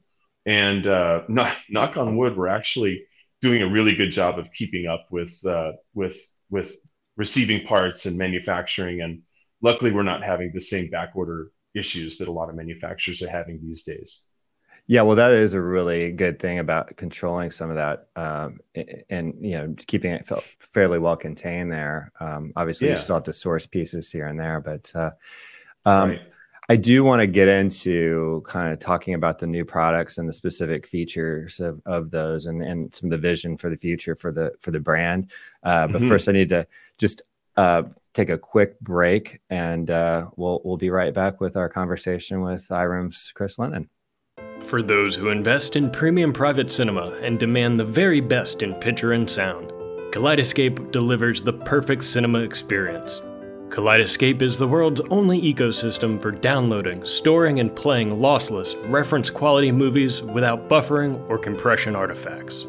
and 0.47 0.87
uh, 0.87 1.23
knock, 1.29 1.57
knock 1.69 1.97
on 1.97 2.17
wood, 2.17 2.37
we're 2.37 2.49
actually 2.49 3.05
doing 3.41 3.63
a 3.63 3.69
really 3.69 3.95
good 3.95 4.11
job 4.11 4.39
of 4.39 4.53
keeping 4.53 4.87
up 4.87 5.07
with 5.11 5.39
uh, 5.47 5.73
with 5.95 6.19
with 6.51 6.75
receiving 7.17 7.67
parts 7.67 8.07
and 8.07 8.17
manufacturing. 8.17 9.03
And 9.03 9.23
luckily, 9.63 9.93
we're 9.93 10.03
not 10.05 10.23
having 10.23 10.53
the 10.55 10.61
same 10.61 10.91
backorder 10.91 11.49
issues 11.75 12.19
that 12.19 12.29
a 12.29 12.33
lot 12.33 12.49
of 12.49 12.57
manufacturers 12.57 13.23
are 13.23 13.31
having 13.31 13.61
these 13.63 13.83
days. 13.85 14.27
Yeah, 14.87 15.03
well, 15.03 15.17
that 15.17 15.35
is 15.35 15.53
a 15.53 15.61
really 15.61 16.13
good 16.13 16.39
thing 16.39 16.61
about 16.61 16.97
controlling 16.97 17.51
some 17.51 17.69
of 17.69 17.77
that, 17.77 18.09
um, 18.17 18.61
and 19.11 19.35
you 19.39 19.51
know, 19.51 19.75
keeping 19.87 20.13
it 20.13 20.27
fairly 20.61 20.99
well 20.99 21.17
contained 21.17 21.71
there. 21.71 22.11
Um, 22.21 22.55
obviously, 22.57 22.89
yeah. 22.89 22.95
you 22.95 23.01
still 23.01 23.17
have 23.17 23.25
to 23.25 23.35
source 23.35 23.67
pieces 23.67 24.11
here 24.11 24.27
and 24.27 24.41
there, 24.41 24.61
but 24.61 24.91
uh, 24.97 25.11
um, 25.85 26.11
right. 26.11 26.23
I 26.71 26.77
do 26.77 27.03
want 27.03 27.21
to 27.21 27.27
get 27.27 27.49
into 27.49 28.43
kind 28.47 28.73
of 28.73 28.79
talking 28.79 29.15
about 29.15 29.39
the 29.39 29.47
new 29.47 29.65
products 29.65 30.19
and 30.19 30.29
the 30.29 30.35
specific 30.35 30.87
features 30.87 31.61
of, 31.61 31.81
of 31.87 32.11
those, 32.11 32.45
and, 32.45 32.63
and 32.63 32.95
some 32.95 33.07
of 33.07 33.11
the 33.13 33.29
vision 33.29 33.57
for 33.57 33.71
the 33.71 33.77
future 33.77 34.15
for 34.15 34.33
the 34.33 34.53
for 34.61 34.71
the 34.71 34.81
brand. 34.81 35.31
Uh, 35.63 35.87
but 35.87 36.01
mm-hmm. 36.01 36.09
first, 36.09 36.29
I 36.29 36.33
need 36.33 36.51
to 36.51 36.67
just 36.99 37.23
uh, 37.57 37.85
take 38.13 38.29
a 38.29 38.37
quick 38.37 38.79
break, 38.81 39.41
and 39.49 39.91
uh, 39.91 40.27
we'll 40.37 40.61
we'll 40.63 40.77
be 40.77 40.91
right 40.91 41.15
back 41.15 41.41
with 41.41 41.57
our 41.57 41.71
conversation 41.71 42.43
with 42.43 42.69
iRoom's 42.69 43.33
Chris 43.35 43.59
Lennon. 43.59 43.89
For 44.61 44.83
those 44.83 45.15
who 45.15 45.31
invest 45.31 45.75
in 45.75 45.91
premium 45.91 46.35
private 46.35 46.71
cinema 46.71 47.17
and 47.23 47.39
demand 47.39 47.81
the 47.81 47.85
very 47.85 48.21
best 48.21 48.61
in 48.61 48.75
picture 48.75 49.13
and 49.13 49.31
sound, 49.31 49.71
Kaleidescape 50.13 50.91
delivers 50.91 51.43
the 51.43 51.53
perfect 51.53 52.05
cinema 52.05 52.41
experience. 52.41 53.23
Kaleidescape 53.69 54.41
is 54.41 54.57
the 54.57 54.67
world's 54.67 55.03
only 55.11 55.41
ecosystem 55.41 56.21
for 56.21 56.31
downloading, 56.31 57.05
storing, 57.05 57.61
and 57.61 57.75
playing 57.77 58.13
lossless, 58.13 58.75
reference 58.91 59.29
quality 59.29 59.71
movies 59.71 60.23
without 60.23 60.71
buffering 60.71 61.23
or 61.29 61.39
compression 61.39 61.95
artifacts. 61.95 62.65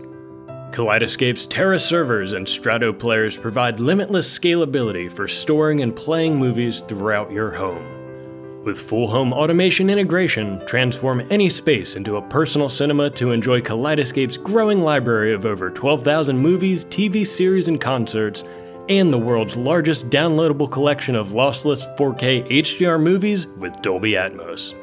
Kaleidescape's 0.71 1.45
Terra 1.45 1.79
servers 1.79 2.33
and 2.33 2.47
Strato 2.47 2.91
players 2.91 3.37
provide 3.37 3.79
limitless 3.79 4.29
scalability 4.37 5.11
for 5.11 5.27
storing 5.27 5.81
and 5.81 5.95
playing 5.95 6.35
movies 6.35 6.81
throughout 6.81 7.31
your 7.31 7.51
home. 7.51 8.63
With 8.65 8.77
full 8.77 9.07
home 9.07 9.31
automation 9.31 9.89
integration, 9.89 10.61
transform 10.67 11.25
any 11.31 11.49
space 11.49 11.95
into 11.95 12.17
a 12.17 12.29
personal 12.29 12.67
cinema 12.67 13.09
to 13.11 13.31
enjoy 13.31 13.61
Kaleidescape's 13.61 14.35
growing 14.35 14.81
library 14.81 15.33
of 15.33 15.45
over 15.45 15.69
12,000 15.69 16.37
movies, 16.37 16.83
TV 16.85 17.25
series, 17.25 17.69
and 17.69 17.79
concerts, 17.79 18.43
and 18.89 19.13
the 19.13 19.17
world's 19.17 19.55
largest 19.55 20.09
downloadable 20.09 20.69
collection 20.69 21.15
of 21.15 21.29
lossless 21.29 21.95
4K 21.95 22.47
HDR 22.49 22.99
movies 22.99 23.45
with 23.45 23.79
Dolby 23.83 24.13
Atmos. 24.13 24.73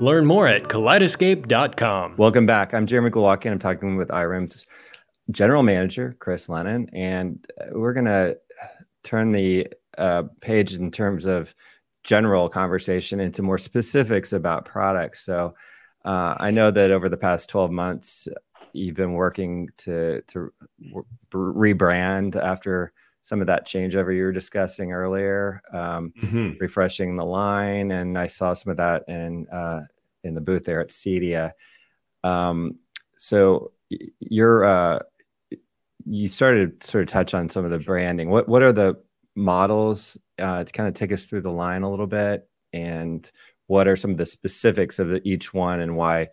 Learn 0.00 0.24
more 0.24 0.46
at 0.46 0.64
kaleidescape.com. 0.64 2.16
Welcome 2.16 2.46
back. 2.46 2.72
I'm 2.72 2.86
Jeremy 2.86 3.10
Glowacki. 3.10 3.50
I'm 3.50 3.58
talking 3.58 3.96
with 3.96 4.08
iRoom's 4.08 4.66
general 5.30 5.64
manager, 5.64 6.16
Chris 6.20 6.48
Lennon, 6.48 6.88
and 6.92 7.44
we're 7.72 7.92
going 7.92 8.06
to 8.06 8.38
turn 9.02 9.32
the 9.32 9.66
uh, 9.98 10.24
page 10.40 10.74
in 10.74 10.90
terms 10.92 11.26
of 11.26 11.54
general 12.04 12.48
conversation 12.48 13.18
into 13.18 13.42
more 13.42 13.58
specifics 13.58 14.32
about 14.32 14.64
products. 14.64 15.24
So 15.24 15.54
uh, 16.04 16.34
I 16.38 16.52
know 16.52 16.70
that 16.70 16.90
over 16.92 17.08
the 17.08 17.16
past 17.16 17.48
12 17.48 17.70
months, 17.70 18.28
you've 18.72 18.96
been 18.96 19.14
working 19.14 19.68
to 19.78 20.22
to 20.28 20.52
rebrand 21.32 22.36
after 22.36 22.92
some 23.22 23.40
of 23.40 23.46
that 23.46 23.66
changeover 23.66 24.14
you 24.14 24.24
were 24.24 24.32
discussing 24.32 24.92
earlier, 24.92 25.62
um, 25.72 26.12
mm-hmm. 26.20 26.52
refreshing 26.60 27.16
the 27.16 27.24
line, 27.24 27.92
and 27.92 28.18
I 28.18 28.26
saw 28.26 28.52
some 28.52 28.72
of 28.72 28.76
that 28.78 29.04
in 29.08 29.48
uh, 29.48 29.82
in 30.24 30.34
the 30.34 30.40
booth 30.40 30.64
there 30.64 30.80
at 30.80 30.88
CEDIA. 30.88 31.52
Um, 32.24 32.78
so 33.18 33.72
you're 34.20 34.64
uh, 34.64 34.98
you 36.04 36.28
started 36.28 36.80
to 36.80 36.86
sort 36.86 37.02
of 37.02 37.08
touch 37.08 37.34
on 37.34 37.48
some 37.48 37.64
of 37.64 37.70
the 37.70 37.78
branding. 37.78 38.30
What 38.30 38.48
what 38.48 38.62
are 38.62 38.72
the 38.72 39.00
models 39.34 40.18
uh, 40.38 40.64
to 40.64 40.72
kind 40.72 40.88
of 40.88 40.94
take 40.94 41.12
us 41.12 41.24
through 41.24 41.42
the 41.42 41.50
line 41.50 41.82
a 41.82 41.90
little 41.90 42.06
bit 42.06 42.48
and 42.72 43.30
what 43.66 43.88
are 43.88 43.96
some 43.96 44.10
of 44.10 44.18
the 44.18 44.26
specifics 44.26 44.98
of 44.98 45.08
the, 45.08 45.20
each 45.26 45.54
one 45.54 45.80
and 45.80 45.96
why 45.96 46.28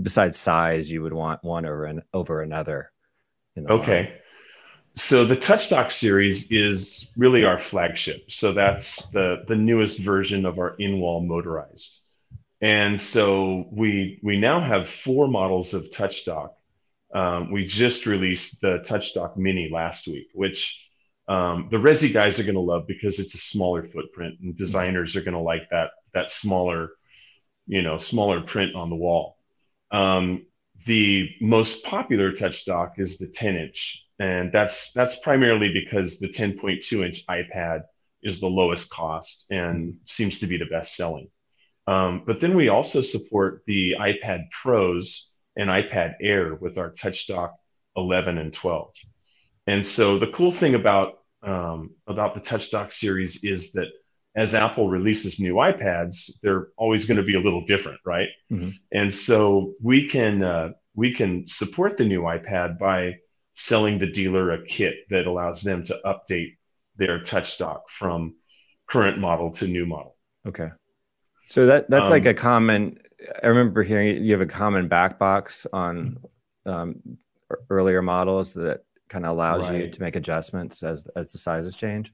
besides 0.00 0.38
size 0.38 0.90
you 0.90 1.02
would 1.02 1.12
want 1.12 1.42
one 1.42 1.66
over 1.66 1.84
an, 1.84 2.02
over 2.12 2.42
another 2.42 2.92
okay. 3.68 4.02
line. 4.04 4.12
so 4.94 5.24
the 5.24 5.36
touchdock 5.36 5.90
series 5.90 6.50
is 6.50 7.12
really 7.16 7.44
our 7.44 7.58
flagship. 7.58 8.30
So 8.30 8.52
that's 8.52 9.10
the 9.10 9.44
the 9.48 9.56
newest 9.56 9.98
version 10.00 10.46
of 10.46 10.58
our 10.58 10.76
in-wall 10.78 11.22
motorized. 11.22 12.04
And 12.60 13.00
so 13.00 13.66
we 13.70 14.18
we 14.22 14.38
now 14.38 14.60
have 14.60 14.88
four 14.88 15.28
models 15.28 15.74
of 15.74 15.90
touchdock 15.90 16.54
um, 17.14 17.50
we 17.50 17.64
just 17.64 18.04
released 18.04 18.60
the 18.60 18.82
touchdock 18.84 19.36
mini 19.36 19.70
last 19.72 20.06
week 20.06 20.28
which 20.34 20.84
um, 21.28 21.68
the 21.70 21.76
Resi 21.76 22.12
guys 22.12 22.40
are 22.40 22.44
going 22.44 22.54
to 22.54 22.60
love 22.60 22.86
because 22.86 23.18
it's 23.18 23.34
a 23.34 23.38
smaller 23.38 23.86
footprint, 23.86 24.36
and 24.40 24.56
designers 24.56 25.14
are 25.14 25.20
going 25.20 25.34
to 25.34 25.40
like 25.40 25.68
that 25.70 25.90
that 26.14 26.30
smaller, 26.30 26.92
you 27.66 27.82
know, 27.82 27.98
smaller 27.98 28.40
print 28.40 28.74
on 28.74 28.88
the 28.88 28.96
wall. 28.96 29.36
Um, 29.90 30.46
the 30.86 31.28
most 31.40 31.84
popular 31.84 32.32
touch 32.32 32.64
dock 32.64 32.94
is 32.98 33.18
the 33.18 33.28
10 33.28 33.56
inch, 33.56 34.04
and 34.18 34.52
that's 34.52 34.92
that's 34.92 35.18
primarily 35.20 35.72
because 35.72 36.18
the 36.18 36.28
10.2 36.28 37.04
inch 37.04 37.26
iPad 37.26 37.82
is 38.22 38.40
the 38.40 38.48
lowest 38.48 38.90
cost 38.90 39.50
and 39.50 39.96
seems 40.04 40.40
to 40.40 40.46
be 40.46 40.56
the 40.56 40.66
best 40.66 40.94
selling. 40.94 41.28
Um, 41.86 42.22
but 42.26 42.40
then 42.40 42.54
we 42.54 42.68
also 42.68 43.00
support 43.00 43.62
the 43.66 43.94
iPad 43.98 44.50
Pros 44.50 45.32
and 45.56 45.70
iPad 45.70 46.14
Air 46.20 46.54
with 46.54 46.78
our 46.78 46.90
touch 46.90 47.26
dock 47.26 47.54
11 47.96 48.38
and 48.38 48.52
12. 48.52 48.92
And 49.66 49.84
so 49.84 50.18
the 50.18 50.28
cool 50.28 50.52
thing 50.52 50.74
about 50.74 51.18
um, 51.42 51.90
about 52.06 52.34
the 52.34 52.40
touch 52.40 52.70
dock 52.70 52.90
series 52.92 53.44
is 53.44 53.72
that 53.72 53.88
as 54.38 54.54
Apple 54.54 54.88
releases 54.88 55.40
new 55.40 55.54
iPads, 55.54 56.38
they're 56.42 56.68
always 56.76 57.06
going 57.06 57.16
to 57.16 57.24
be 57.24 57.34
a 57.34 57.40
little 57.40 57.64
different, 57.64 57.98
right? 58.06 58.28
Mm-hmm. 58.52 58.70
And 58.92 59.12
so 59.12 59.74
we 59.82 60.08
can 60.08 60.44
uh, 60.44 60.70
we 60.94 61.12
can 61.12 61.44
support 61.48 61.96
the 61.96 62.04
new 62.04 62.22
iPad 62.22 62.78
by 62.78 63.16
selling 63.54 63.98
the 63.98 64.06
dealer 64.06 64.52
a 64.52 64.64
kit 64.64 64.94
that 65.10 65.26
allows 65.26 65.62
them 65.62 65.82
to 65.82 65.98
update 66.04 66.56
their 66.96 67.20
touch 67.20 67.58
dock 67.58 67.90
from 67.90 68.36
current 68.88 69.18
model 69.18 69.50
to 69.50 69.66
new 69.66 69.86
model. 69.86 70.16
Okay. 70.46 70.68
So 71.48 71.66
that 71.66 71.90
that's 71.90 72.06
um, 72.06 72.12
like 72.12 72.26
a 72.26 72.34
common. 72.34 73.00
I 73.42 73.48
remember 73.48 73.82
hearing 73.82 74.22
you 74.22 74.30
have 74.32 74.40
a 74.40 74.46
common 74.46 74.86
back 74.86 75.18
box 75.18 75.66
on 75.72 76.20
um, 76.64 77.02
earlier 77.70 78.02
models 78.02 78.54
that 78.54 78.84
kind 79.08 79.24
of 79.24 79.32
allows 79.32 79.68
right. 79.68 79.86
you 79.86 79.90
to 79.90 80.00
make 80.00 80.14
adjustments 80.14 80.84
as 80.84 81.08
as 81.16 81.32
the 81.32 81.38
sizes 81.38 81.74
change 81.74 82.12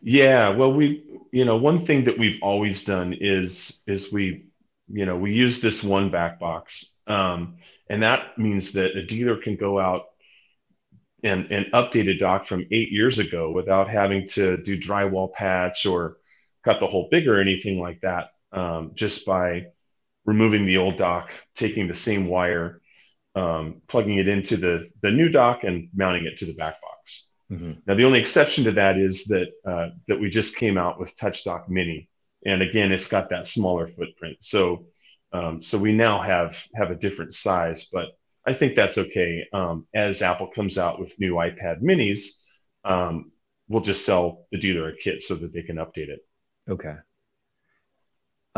yeah 0.00 0.50
well 0.50 0.72
we 0.72 1.04
you 1.32 1.44
know 1.44 1.56
one 1.56 1.80
thing 1.80 2.04
that 2.04 2.18
we've 2.18 2.38
always 2.42 2.84
done 2.84 3.14
is 3.20 3.82
is 3.86 4.12
we 4.12 4.46
you 4.88 5.04
know 5.06 5.16
we 5.16 5.32
use 5.32 5.60
this 5.60 5.82
one 5.82 6.10
back 6.10 6.38
box 6.38 7.00
um, 7.06 7.56
and 7.90 8.02
that 8.02 8.38
means 8.38 8.72
that 8.72 8.96
a 8.96 9.04
dealer 9.04 9.36
can 9.36 9.56
go 9.56 9.78
out 9.78 10.04
and, 11.24 11.50
and 11.50 11.66
update 11.72 12.08
a 12.08 12.16
dock 12.16 12.44
from 12.46 12.64
eight 12.70 12.92
years 12.92 13.18
ago 13.18 13.50
without 13.50 13.88
having 13.88 14.28
to 14.28 14.56
do 14.58 14.78
drywall 14.78 15.32
patch 15.32 15.84
or 15.84 16.16
cut 16.64 16.78
the 16.80 16.86
hole 16.86 17.08
bigger 17.10 17.38
or 17.38 17.40
anything 17.40 17.80
like 17.80 18.00
that 18.02 18.30
um, 18.52 18.92
just 18.94 19.26
by 19.26 19.66
removing 20.24 20.64
the 20.64 20.76
old 20.76 20.96
dock 20.96 21.30
taking 21.54 21.88
the 21.88 21.94
same 21.94 22.26
wire 22.26 22.80
um, 23.34 23.82
plugging 23.86 24.16
it 24.16 24.28
into 24.28 24.56
the, 24.56 24.90
the 25.02 25.10
new 25.10 25.28
dock 25.28 25.64
and 25.64 25.88
mounting 25.94 26.26
it 26.26 26.38
to 26.38 26.46
the 26.46 26.54
back 26.54 26.80
box. 26.80 27.27
Mm-hmm. 27.50 27.72
Now, 27.86 27.94
the 27.94 28.04
only 28.04 28.20
exception 28.20 28.64
to 28.64 28.72
that 28.72 28.98
is 28.98 29.24
that, 29.26 29.48
uh, 29.66 29.88
that 30.06 30.20
we 30.20 30.30
just 30.30 30.56
came 30.56 30.76
out 30.76 30.98
with 31.00 31.16
Touch 31.16 31.44
Dock 31.44 31.68
Mini. 31.68 32.08
And 32.44 32.62
again, 32.62 32.92
it's 32.92 33.08
got 33.08 33.30
that 33.30 33.46
smaller 33.46 33.86
footprint. 33.86 34.36
So, 34.40 34.86
um, 35.32 35.60
so 35.62 35.78
we 35.78 35.92
now 35.92 36.20
have, 36.22 36.62
have 36.74 36.90
a 36.90 36.94
different 36.94 37.34
size, 37.34 37.88
but 37.92 38.06
I 38.46 38.52
think 38.52 38.74
that's 38.74 38.98
okay. 38.98 39.46
Um, 39.52 39.86
as 39.94 40.22
Apple 40.22 40.46
comes 40.46 40.78
out 40.78 41.00
with 41.00 41.18
new 41.18 41.34
iPad 41.34 41.82
minis, 41.82 42.42
um, 42.84 43.32
we'll 43.68 43.82
just 43.82 44.06
sell 44.06 44.46
the 44.52 44.58
dealer 44.58 44.88
a 44.88 44.96
kit 44.96 45.22
so 45.22 45.34
that 45.34 45.52
they 45.52 45.62
can 45.62 45.76
update 45.76 46.08
it. 46.08 46.20
Okay. 46.68 46.96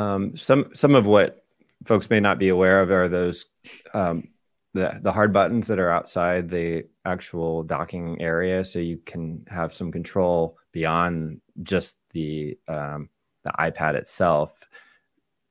um, 0.00 0.36
some 0.36 0.70
some 0.74 0.94
of 0.94 1.06
what 1.06 1.44
folks 1.84 2.10
may 2.10 2.20
not 2.20 2.38
be 2.38 2.48
aware 2.48 2.80
of 2.80 2.90
are 2.90 3.08
those 3.08 3.46
um, 3.94 4.28
the 4.74 5.00
the 5.02 5.12
hard 5.12 5.32
buttons 5.32 5.66
that 5.66 5.78
are 5.78 5.90
outside 5.90 6.48
the 6.48 6.84
actual 7.04 7.62
docking 7.62 8.20
area, 8.20 8.64
so 8.64 8.78
you 8.78 8.98
can 9.04 9.44
have 9.48 9.74
some 9.74 9.90
control 9.90 10.56
beyond 10.72 11.40
just 11.62 11.96
the 12.12 12.58
um, 12.68 13.08
the 13.44 13.52
iPad 13.58 13.94
itself. 13.94 14.52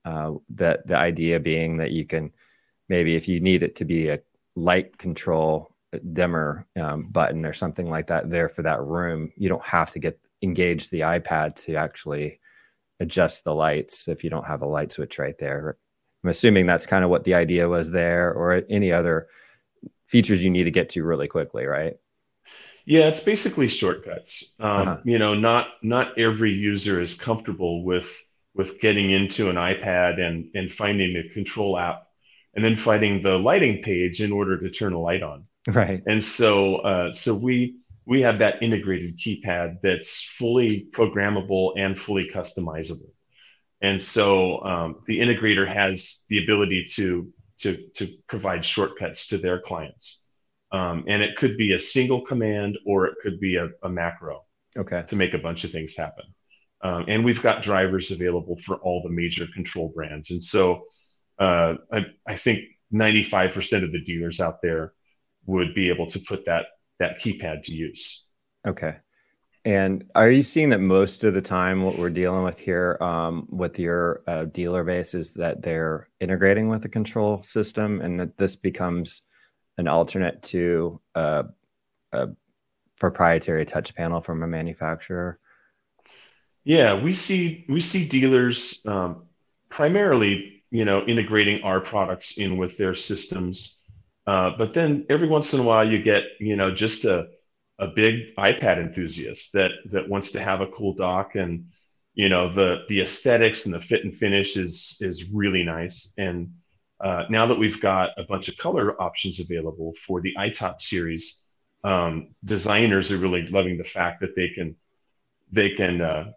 Uh, 0.06 0.32
that 0.50 0.88
the 0.88 0.96
idea 0.96 1.40
being 1.40 1.78
that 1.78 1.92
you 1.92 2.06
can 2.06 2.32
maybe 2.88 3.16
if 3.16 3.28
you 3.28 3.40
need 3.42 3.62
it 3.64 3.76
to 3.76 3.86
be 3.86 4.08
a 4.08 4.20
light 4.56 4.98
control 4.98 5.76
dimmer 6.14 6.66
um, 6.80 7.04
button 7.10 7.46
or 7.46 7.54
something 7.54 7.90
like 7.90 8.08
that 8.08 8.30
there 8.30 8.50
for 8.50 8.62
that 8.62 8.82
room, 8.82 9.32
you 9.36 9.50
don't 9.50 9.66
have 9.66 9.92
to 9.92 10.00
get 10.00 10.20
engage 10.42 10.90
the 10.90 11.02
iPad 11.02 11.56
to 11.56 11.76
actually 11.76 12.40
adjust 13.00 13.44
the 13.44 13.54
lights 13.54 14.08
if 14.08 14.24
you 14.24 14.30
don't 14.30 14.48
have 14.48 14.62
a 14.62 14.68
light 14.68 14.92
switch 14.92 15.20
right 15.20 15.38
there. 15.38 15.78
I'm 16.24 16.30
assuming 16.30 16.66
that's 16.66 16.86
kind 16.86 17.04
of 17.04 17.10
what 17.10 17.24
the 17.24 17.36
idea 17.36 17.70
was 17.70 17.92
there, 17.92 18.32
or 18.34 18.64
any 18.70 18.92
other 18.92 19.28
features 20.08 20.44
you 20.44 20.50
need 20.50 20.66
to 20.66 20.72
get 20.72 20.90
to 20.90 21.04
really 21.04 21.28
quickly, 21.28 21.66
right? 21.66 21.94
Yeah, 22.86 23.08
it's 23.08 23.22
basically 23.22 23.68
shortcuts. 23.68 24.56
Um, 24.60 24.70
uh-huh. 24.70 24.98
You 25.06 25.20
know, 25.20 25.36
not 25.36 25.68
not 25.84 26.18
every 26.18 26.52
user 26.52 27.00
is 27.00 27.14
comfortable 27.14 27.84
with 27.84 28.12
with 28.56 28.80
getting 28.80 29.12
into 29.12 29.50
an 29.50 29.56
iPad 29.56 30.20
and 30.20 30.50
and 30.56 30.72
finding 30.72 31.16
a 31.16 31.30
control 31.30 31.78
app 31.78 32.08
and 32.56 32.66
then 32.66 32.76
finding 32.76 33.22
the 33.22 33.38
lighting 33.38 33.84
page 33.84 34.22
in 34.22 34.32
order 34.32 34.60
to 34.60 34.70
turn 34.70 34.94
a 34.94 35.00
light 35.00 35.24
on. 35.24 35.46
Right. 35.68 36.02
And 36.08 36.24
so 36.24 36.78
uh, 36.78 37.12
so 37.12 37.36
we 37.36 37.76
we 38.08 38.22
have 38.24 38.40
that 38.40 38.64
integrated 38.64 39.20
keypad 39.20 39.82
that's 39.84 40.24
fully 40.24 40.88
programmable 40.92 41.74
and 41.78 42.00
fully 42.00 42.28
customizable. 42.28 43.12
And 43.82 44.02
so 44.02 44.62
um, 44.64 45.02
the 45.08 45.20
integrator 45.20 45.72
has 45.72 46.22
the 46.30 46.44
ability 46.44 46.86
to, 46.96 47.32
to, 47.60 47.78
to 47.96 48.08
provide 48.28 48.64
shortcuts 48.66 49.28
to 49.28 49.38
their 49.38 49.60
clients. 49.60 50.26
Um, 50.72 51.06
and 51.08 51.22
it 51.22 51.38
could 51.38 51.58
be 51.58 51.74
a 51.74 51.80
single 51.80 52.22
command 52.22 52.78
or 52.86 53.08
it 53.08 53.16
could 53.24 53.40
be 53.40 53.56
a, 53.56 53.70
a 53.84 53.90
macro 53.90 54.46
okay. 54.78 55.04
to 55.08 55.16
make 55.16 55.34
a 55.34 55.40
bunch 55.40 55.64
of 55.64 55.72
things 55.72 55.96
happen. 55.96 56.26
Um, 56.82 57.06
and 57.08 57.26
we've 57.26 57.42
got 57.42 57.64
drivers 57.64 58.12
available 58.12 58.58
for 58.58 58.76
all 58.78 59.02
the 59.02 59.10
major 59.10 59.48
control 59.54 59.92
brands. 59.94 60.32
And 60.32 60.42
so 60.42 60.84
uh, 61.40 61.76
I, 61.92 62.06
I 62.28 62.36
think 62.36 62.66
95% 62.94 63.84
of 63.84 63.92
the 63.92 64.02
dealers 64.02 64.40
out 64.40 64.62
there 64.62 64.94
would 65.46 65.74
be 65.74 65.90
able 65.90 66.08
to 66.08 66.20
put 66.20 66.46
that 66.46 66.68
that 67.00 67.20
keypad 67.20 67.64
to 67.64 67.74
use. 67.74 68.26
Okay. 68.68 68.98
And 69.66 70.06
are 70.16 70.32
you 70.32 70.42
seeing 70.42 70.70
that 70.70 70.80
most 70.80 71.24
of 71.24 71.34
the 71.34 71.42
time 71.42 71.84
what 71.84 71.98
we're 71.98 72.10
dealing 72.10 72.44
with 72.44 72.58
here 72.58 72.98
um, 73.02 73.46
with 73.50 73.78
your 73.78 74.24
uh, 74.26 74.46
dealer 74.46 74.84
base 74.84 75.14
is 75.14 75.34
that 75.34 75.62
they're 75.62 76.08
integrating 76.20 76.70
with 76.70 76.86
a 76.86 76.90
control 76.90 77.44
system 77.44 78.00
and 78.02 78.20
that 78.20 78.38
this 78.38 78.56
becomes 78.56 79.22
an 79.78 79.88
alternate 79.88 80.42
to 80.44 81.02
uh, 81.16 81.44
a 82.14 82.30
proprietary 83.00 83.66
touch 83.66 83.94
panel 83.96 84.22
from 84.22 84.44
a 84.44 84.48
manufacturer? 84.48 85.40
Yeah, 86.64 87.02
we 87.02 87.14
see 87.14 87.66
we 87.68 87.82
see 87.82 88.08
dealers 88.08 88.82
um, 88.86 89.24
primarily, 89.70 90.64
you 90.72 90.86
know, 90.86 91.04
integrating 91.06 91.64
our 91.64 91.80
products 91.80 92.38
in 92.38 92.58
with 92.58 92.78
their 92.78 92.96
systems 92.96 93.80
uh, 94.30 94.52
but 94.56 94.76
then 94.76 95.08
every 95.10 95.28
once 95.28 95.56
in 95.56 95.60
a 95.60 95.64
while, 95.64 95.84
you 95.84 96.00
get 96.00 96.24
you 96.40 96.56
know 96.56 96.70
just 96.70 97.04
a 97.04 97.28
a 97.80 97.88
big 97.88 98.36
iPad 98.36 98.78
enthusiast 98.78 99.54
that 99.54 99.72
that 99.86 100.08
wants 100.08 100.32
to 100.34 100.40
have 100.40 100.62
a 100.62 100.68
cool 100.68 100.94
dock 100.94 101.36
and 101.36 101.66
you 102.14 102.30
know 102.30 102.52
the 102.52 102.84
the 102.90 103.02
aesthetics 103.02 103.66
and 103.66 103.74
the 103.74 103.80
fit 103.80 104.04
and 104.04 104.16
finish 104.16 104.58
is 104.58 104.98
is 105.02 105.30
really 105.32 105.64
nice 105.64 106.14
and 106.18 106.52
uh, 107.02 107.24
now 107.30 107.46
that 107.48 107.58
we've 107.58 107.80
got 107.80 108.10
a 108.18 108.24
bunch 108.24 108.50
of 108.50 108.58
color 108.58 109.02
options 109.02 109.40
available 109.40 109.94
for 110.06 110.22
the 110.22 110.34
iTop 110.38 110.82
series, 110.82 111.46
um, 111.84 112.36
designers 112.44 113.12
are 113.12 113.18
really 113.18 113.48
loving 113.48 113.78
the 113.78 113.84
fact 113.84 114.20
that 114.20 114.36
they 114.36 114.50
can 114.50 114.76
they 115.52 115.70
can 115.70 116.02
uh, 116.02 116.32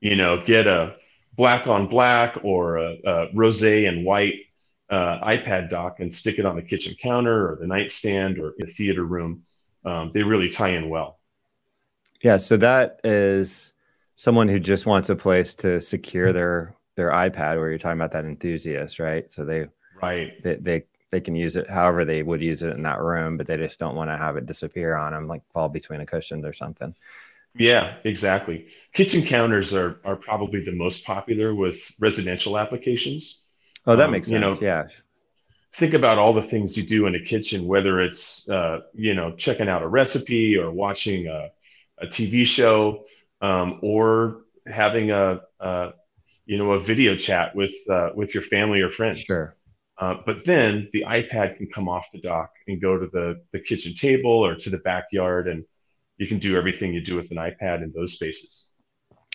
you 0.00 0.14
know 0.14 0.44
get 0.44 0.68
a 0.68 0.94
black 1.32 1.66
on 1.66 1.88
black 1.88 2.38
or 2.44 2.76
a, 2.76 2.96
a 3.04 3.26
rose 3.34 3.62
and 3.62 4.04
white 4.04 4.34
uh, 4.88 5.18
iPad 5.26 5.68
dock 5.68 5.98
and 5.98 6.14
stick 6.14 6.38
it 6.38 6.46
on 6.46 6.54
the 6.54 6.62
kitchen 6.62 6.94
counter 7.02 7.50
or 7.50 7.56
the 7.56 7.66
nightstand 7.66 8.38
or 8.38 8.54
the 8.58 8.66
theater 8.66 9.02
room. 9.02 9.42
Um, 9.84 10.10
they 10.12 10.22
really 10.22 10.48
tie 10.48 10.70
in 10.70 10.88
well. 10.88 11.18
Yeah, 12.22 12.38
so 12.38 12.56
that 12.58 13.00
is 13.04 13.72
someone 14.16 14.48
who 14.48 14.58
just 14.58 14.86
wants 14.86 15.10
a 15.10 15.16
place 15.16 15.54
to 15.54 15.80
secure 15.80 16.32
their 16.32 16.74
their 16.96 17.10
iPad. 17.10 17.56
Where 17.58 17.68
you're 17.70 17.78
talking 17.78 17.98
about 17.98 18.12
that 18.12 18.24
enthusiast, 18.24 18.98
right? 18.98 19.32
So 19.32 19.44
they 19.44 19.66
right 20.02 20.32
they 20.42 20.56
they, 20.56 20.84
they 21.10 21.20
can 21.20 21.36
use 21.36 21.56
it 21.56 21.70
however 21.70 22.04
they 22.04 22.22
would 22.22 22.42
use 22.42 22.62
it 22.62 22.74
in 22.74 22.82
that 22.84 23.00
room, 23.02 23.36
but 23.36 23.46
they 23.46 23.56
just 23.56 23.78
don't 23.78 23.96
want 23.96 24.10
to 24.10 24.18
have 24.18 24.36
it 24.36 24.46
disappear 24.46 24.96
on 24.96 25.12
them, 25.12 25.28
like 25.28 25.42
fall 25.52 25.68
between 25.68 26.00
a 26.00 26.06
cushion 26.06 26.44
or 26.44 26.52
something. 26.52 26.94
Yeah, 27.56 27.98
exactly. 28.04 28.66
Kitchen 28.92 29.22
counters 29.22 29.72
are 29.74 30.00
are 30.04 30.16
probably 30.16 30.64
the 30.64 30.72
most 30.72 31.04
popular 31.06 31.54
with 31.54 31.92
residential 32.00 32.58
applications 32.58 33.44
Oh, 33.86 33.96
that 33.96 34.04
um, 34.04 34.10
makes 34.10 34.28
sense. 34.28 34.32
You 34.32 34.40
know, 34.40 34.58
yeah. 34.60 34.84
Think 35.74 35.94
about 35.94 36.18
all 36.18 36.32
the 36.32 36.42
things 36.42 36.76
you 36.76 36.84
do 36.84 37.06
in 37.06 37.16
a 37.16 37.20
kitchen, 37.20 37.66
whether 37.66 38.00
it's 38.00 38.48
uh, 38.48 38.80
you 38.94 39.14
know 39.14 39.34
checking 39.34 39.68
out 39.68 39.82
a 39.82 39.88
recipe 39.88 40.56
or 40.56 40.70
watching 40.70 41.26
a, 41.26 41.50
a 42.00 42.06
TV 42.06 42.46
show, 42.46 43.04
um, 43.40 43.80
or 43.82 44.42
having 44.66 45.10
a, 45.10 45.40
a, 45.58 45.92
you 46.46 46.58
know 46.58 46.72
a 46.72 46.80
video 46.80 47.16
chat 47.16 47.56
with 47.56 47.74
uh, 47.90 48.10
with 48.14 48.34
your 48.34 48.42
family 48.44 48.80
or 48.82 48.90
friends. 48.90 49.20
Sure. 49.20 49.56
Uh, 49.98 50.14
but 50.24 50.44
then 50.44 50.88
the 50.92 51.04
iPad 51.08 51.56
can 51.56 51.68
come 51.68 51.88
off 51.88 52.08
the 52.12 52.20
dock 52.20 52.52
and 52.68 52.80
go 52.80 52.96
to 52.96 53.08
the 53.08 53.42
the 53.52 53.58
kitchen 53.58 53.94
table 53.94 54.30
or 54.30 54.54
to 54.54 54.70
the 54.70 54.78
backyard, 54.78 55.48
and 55.48 55.64
you 56.18 56.28
can 56.28 56.38
do 56.38 56.56
everything 56.56 56.94
you 56.94 57.02
do 57.02 57.16
with 57.16 57.30
an 57.32 57.36
iPad 57.36 57.82
in 57.82 57.92
those 57.94 58.12
spaces. 58.12 58.72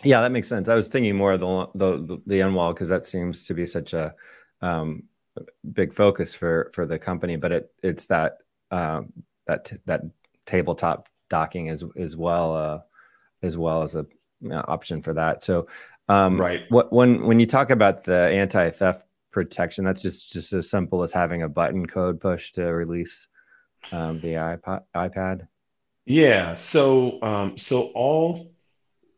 Yeah, 0.04 0.22
that 0.22 0.32
makes 0.32 0.48
sense. 0.48 0.70
I 0.70 0.76
was 0.76 0.88
thinking 0.88 1.18
more 1.18 1.34
of 1.34 1.42
the 1.42 1.68
the 1.76 2.22
the 2.26 2.42
end 2.42 2.56
wall 2.56 2.72
because 2.74 2.88
that 2.88 3.04
seems 3.04 3.44
to 3.46 3.54
be 3.54 3.66
such 3.66 3.94
a 3.94 4.14
um, 4.62 5.04
big 5.72 5.94
focus 5.94 6.36
for 6.36 6.72
for 6.74 6.86
the 6.86 7.00
company, 7.00 7.36
but 7.36 7.52
it 7.52 7.72
it's 7.84 8.08
that 8.08 8.38
um, 8.72 9.14
that 9.48 9.72
that 9.86 10.02
tabletop 10.46 11.10
docking 11.30 11.70
as 11.70 11.84
as 11.98 12.16
well 12.18 12.56
uh, 12.56 12.80
as 13.42 13.58
well 13.58 13.84
as 13.84 13.96
a 13.96 14.06
you 14.42 14.50
know, 14.50 14.64
option 14.68 15.02
for 15.02 15.14
that. 15.14 15.44
So 15.44 15.68
um, 16.08 16.40
right, 16.40 16.62
what 16.70 16.92
when 16.92 17.26
when 17.26 17.40
you 17.40 17.46
talk 17.46 17.70
about 17.70 18.04
the 18.04 18.30
anti 18.30 18.70
theft 18.72 19.06
protection, 19.32 19.86
that's 19.86 20.02
just 20.02 20.32
just 20.32 20.54
as 20.54 20.70
simple 20.70 21.04
as 21.04 21.12
having 21.12 21.44
a 21.44 21.50
button 21.50 21.86
code 21.86 22.20
push 22.20 22.52
to 22.54 22.64
release 22.64 23.28
um, 23.92 24.20
the 24.20 24.34
iPod, 24.34 24.84
iPad. 24.96 25.48
Yeah. 26.06 26.56
So 26.56 27.22
um, 27.22 27.58
so 27.58 27.92
all 27.94 28.52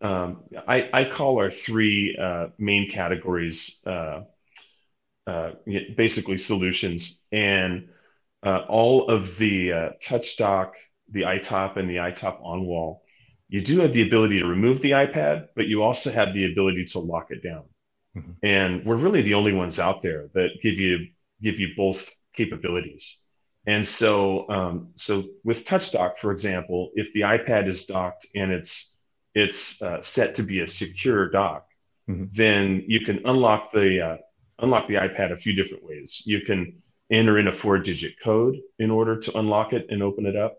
um, 0.02 0.44
I, 0.68 0.90
I 0.92 1.06
call 1.06 1.38
our 1.38 1.52
three 1.52 2.18
uh, 2.20 2.48
main 2.58 2.90
categories 2.90 3.82
uh, 3.86 4.22
uh, 5.28 5.52
basically 5.96 6.38
solutions. 6.38 7.22
And 7.32 7.90
uh, 8.44 8.66
all 8.68 9.08
of 9.08 9.38
the 9.38 9.72
uh, 9.72 9.90
touch 10.02 10.38
dock, 10.38 10.76
the 11.10 11.22
iTop, 11.22 11.78
and 11.78 11.90
the 11.90 11.98
iTop 11.98 12.44
on 12.44 12.66
wall, 12.66 13.04
you 13.50 13.62
do 13.62 13.80
have 13.82 13.94
the 13.94 14.02
ability 14.02 14.40
to 14.40 14.46
remove 14.46 14.82
the 14.82 14.92
iPad, 14.92 15.48
but 15.56 15.68
you 15.68 15.84
also 15.84 16.12
have 16.12 16.34
the 16.34 16.52
ability 16.52 16.86
to 16.86 17.00
lock 17.00 17.28
it 17.32 17.44
down. 17.44 17.64
Mm-hmm. 18.16 18.32
And 18.44 18.86
we're 18.86 18.96
really 18.96 19.22
the 19.22 19.34
only 19.34 19.54
ones 19.54 19.80
out 19.80 20.02
there 20.02 20.30
that 20.34 20.62
give 20.62 20.78
you 20.78 21.08
give 21.42 21.60
you 21.60 21.70
both 21.76 22.16
capabilities. 22.34 23.22
And 23.68 23.88
so, 23.88 24.50
um, 24.50 24.90
so 24.96 25.24
with 25.44 25.66
touch 25.66 25.92
dock, 25.92 26.18
for 26.18 26.32
example, 26.32 26.92
if 26.96 27.14
the 27.14 27.22
iPad 27.22 27.68
is 27.68 27.86
docked 27.86 28.26
and 28.36 28.52
it's 28.52 28.98
it's 29.34 29.82
uh, 29.82 30.02
set 30.02 30.36
to 30.36 30.44
be 30.44 30.60
a 30.60 30.68
secure 30.68 31.30
dock, 31.30 31.66
mm-hmm. 32.10 32.26
then 32.32 32.84
you 32.88 33.02
can 33.02 33.22
unlock 33.26 33.72
the 33.72 34.02
uh, 34.02 34.18
unlock 34.62 34.88
the 34.88 34.96
iPad 34.96 35.32
a 35.32 35.38
few 35.38 35.54
different 35.54 35.84
ways. 35.84 36.24
You 36.26 36.42
can 36.42 36.82
enter 37.12 37.38
in 37.38 37.48
a 37.48 37.52
four 37.52 37.78
digit 37.78 38.14
code 38.24 38.56
in 38.80 38.90
order 38.90 39.18
to 39.18 39.38
unlock 39.38 39.74
it 39.74 39.88
and 39.90 40.02
open 40.02 40.26
it 40.26 40.36
up. 40.36 40.58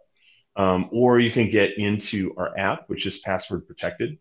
Um, 0.54 0.90
or 0.92 1.18
you 1.18 1.30
can 1.30 1.48
get 1.48 1.78
into 1.78 2.34
our 2.36 2.56
app, 2.58 2.84
which 2.88 3.06
is 3.06 3.18
password 3.18 3.66
protected. 3.66 4.18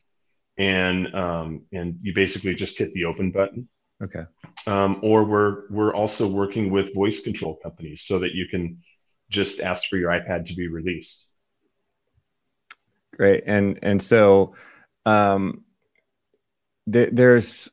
And, 0.57 1.13
um, 1.13 1.63
and 1.73 1.99
you 2.01 2.13
basically 2.13 2.55
just 2.55 2.77
hit 2.77 2.93
the 2.93 3.05
open 3.05 3.31
button. 3.31 3.67
Okay. 4.01 4.23
Um, 4.65 4.99
or 5.03 5.25
we're, 5.25 5.69
we're 5.69 5.93
also 5.93 6.27
working 6.27 6.71
with 6.71 6.93
voice 6.93 7.21
control 7.21 7.59
companies 7.61 8.03
so 8.03 8.19
that 8.19 8.33
you 8.33 8.47
can 8.47 8.81
just 9.29 9.59
ask 9.61 9.87
for 9.89 9.97
your 9.97 10.09
iPad 10.09 10.47
to 10.47 10.55
be 10.55 10.67
released. 10.67 11.29
Great. 13.15 13.43
And, 13.45 13.79
and 13.81 14.01
so, 14.01 14.55
um, 15.05 15.63
th- 16.91 17.09
there's 17.11 17.69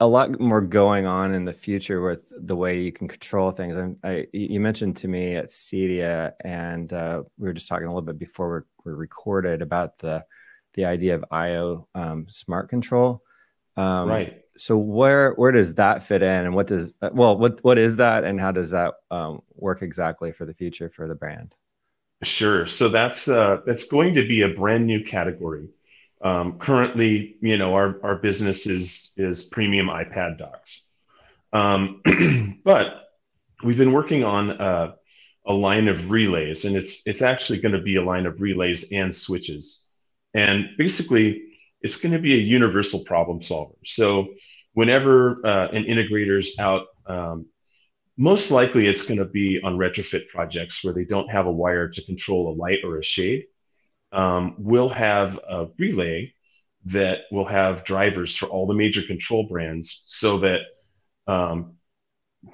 a 0.00 0.06
lot 0.06 0.38
more 0.38 0.60
going 0.60 1.06
on 1.06 1.34
in 1.34 1.44
the 1.44 1.52
future 1.52 2.00
with 2.00 2.32
the 2.46 2.54
way 2.54 2.80
you 2.80 2.92
can 2.92 3.08
control 3.08 3.50
things. 3.50 3.76
And 3.76 3.96
I, 4.04 4.26
you 4.32 4.60
mentioned 4.60 4.96
to 4.98 5.08
me 5.08 5.34
at 5.34 5.48
CEDIA, 5.48 6.32
and 6.44 6.92
uh, 6.92 7.22
we 7.36 7.48
were 7.48 7.52
just 7.52 7.68
talking 7.68 7.86
a 7.86 7.90
little 7.90 8.02
bit 8.02 8.18
before 8.18 8.66
we 8.84 8.92
recorded 8.92 9.62
about 9.62 9.98
the 9.98 10.24
the 10.74 10.84
idea 10.84 11.16
of 11.16 11.24
IO 11.30 11.88
um, 11.94 12.26
smart 12.28 12.68
control. 12.68 13.22
Um, 13.76 14.08
right. 14.08 14.42
So 14.56 14.76
where 14.76 15.32
where 15.32 15.52
does 15.52 15.74
that 15.74 16.04
fit 16.04 16.22
in, 16.22 16.46
and 16.46 16.54
what 16.54 16.68
does 16.68 16.92
uh, 17.02 17.10
well 17.12 17.36
what 17.36 17.62
what 17.64 17.78
is 17.78 17.96
that, 17.96 18.24
and 18.24 18.40
how 18.40 18.52
does 18.52 18.70
that 18.70 18.94
um, 19.10 19.42
work 19.54 19.82
exactly 19.82 20.30
for 20.30 20.44
the 20.44 20.54
future 20.54 20.88
for 20.88 21.08
the 21.08 21.14
brand? 21.14 21.54
Sure. 22.22 22.66
So 22.66 22.88
that's 22.88 23.28
uh, 23.28 23.58
that's 23.66 23.86
going 23.86 24.14
to 24.14 24.26
be 24.26 24.42
a 24.42 24.48
brand 24.48 24.86
new 24.86 25.04
category. 25.04 25.68
Um, 26.22 26.58
currently, 26.58 27.36
you 27.40 27.56
know, 27.56 27.74
our 27.74 28.00
our 28.02 28.16
business 28.16 28.66
is 28.66 29.12
is 29.16 29.44
premium 29.44 29.86
iPad 29.86 30.38
docks, 30.38 30.88
um, 31.52 32.02
but 32.64 33.04
we've 33.62 33.76
been 33.76 33.92
working 33.92 34.24
on 34.24 34.50
uh, 34.50 34.92
a 35.46 35.52
line 35.52 35.88
of 35.88 36.10
relays, 36.10 36.64
and 36.64 36.76
it's 36.76 37.06
it's 37.06 37.22
actually 37.22 37.60
going 37.60 37.74
to 37.74 37.80
be 37.80 37.96
a 37.96 38.02
line 38.02 38.26
of 38.26 38.40
relays 38.40 38.92
and 38.92 39.14
switches, 39.14 39.86
and 40.34 40.70
basically 40.76 41.42
it's 41.80 41.96
going 41.96 42.12
to 42.12 42.18
be 42.18 42.34
a 42.34 42.38
universal 42.38 43.04
problem 43.04 43.40
solver. 43.40 43.74
So 43.84 44.28
whenever 44.72 45.44
uh, 45.46 45.68
an 45.68 45.84
integrator's 45.84 46.58
out, 46.58 46.86
um, 47.06 47.46
most 48.16 48.50
likely 48.50 48.86
it's 48.88 49.04
going 49.04 49.18
to 49.18 49.24
be 49.24 49.60
on 49.62 49.76
retrofit 49.76 50.28
projects 50.28 50.82
where 50.82 50.92
they 50.92 51.04
don't 51.04 51.30
have 51.30 51.46
a 51.46 51.52
wire 51.52 51.88
to 51.88 52.02
control 52.04 52.52
a 52.52 52.54
light 52.54 52.80
or 52.84 52.98
a 52.98 53.04
shade. 53.04 53.44
Um, 54.12 54.54
we'll 54.58 54.88
have 54.88 55.38
a 55.48 55.66
relay 55.78 56.32
that 56.86 57.22
will 57.30 57.44
have 57.44 57.84
drivers 57.84 58.36
for 58.36 58.46
all 58.46 58.66
the 58.66 58.74
major 58.74 59.02
control 59.02 59.46
brands 59.48 60.04
so 60.06 60.38
that 60.38 60.60
um, 61.26 61.74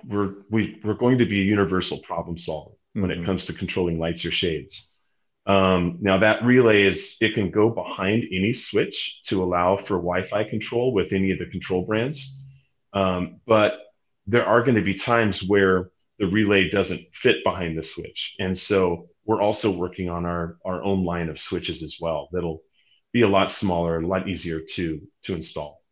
we're, 0.04 0.34
we, 0.50 0.74
are 0.74 0.78
we 0.84 0.90
are 0.90 0.94
going 0.94 1.18
to 1.18 1.26
be 1.26 1.40
a 1.40 1.44
universal 1.44 1.98
problem 1.98 2.36
solver 2.36 2.70
mm-hmm. 2.70 3.02
when 3.02 3.10
it 3.10 3.16
mm-hmm. 3.16 3.26
comes 3.26 3.46
to 3.46 3.52
controlling 3.52 3.98
lights 3.98 4.24
or 4.24 4.30
shades. 4.30 4.90
Um, 5.46 5.98
now 6.00 6.18
that 6.18 6.42
relay 6.42 6.84
is 6.84 7.18
it 7.20 7.34
can 7.34 7.50
go 7.50 7.68
behind 7.68 8.24
any 8.32 8.54
switch 8.54 9.22
to 9.24 9.42
allow 9.42 9.76
for 9.76 9.96
Wi-Fi 9.96 10.44
control 10.44 10.94
with 10.94 11.12
any 11.12 11.32
of 11.32 11.38
the 11.38 11.46
control 11.46 11.84
brands, 11.84 12.42
um, 12.94 13.40
but 13.46 13.78
there 14.26 14.46
are 14.46 14.62
going 14.62 14.76
to 14.76 14.82
be 14.82 14.94
times 14.94 15.42
where 15.42 15.90
the 16.18 16.26
relay 16.26 16.70
doesn't 16.70 17.02
fit 17.12 17.44
behind 17.44 17.76
the 17.76 17.82
switch, 17.82 18.36
and 18.38 18.58
so 18.58 19.10
we're 19.24 19.40
also 19.40 19.76
working 19.76 20.08
on 20.08 20.24
our 20.24 20.58
our 20.64 20.82
own 20.82 21.04
line 21.04 21.28
of 21.28 21.38
switches 21.38 21.82
as 21.82 21.98
well. 22.00 22.28
That'll 22.32 22.62
be 23.12 23.22
a 23.22 23.28
lot 23.28 23.50
smaller, 23.50 23.98
a 23.98 24.06
lot 24.06 24.28
easier 24.28 24.60
to 24.74 25.00
to 25.22 25.34
install. 25.34 25.82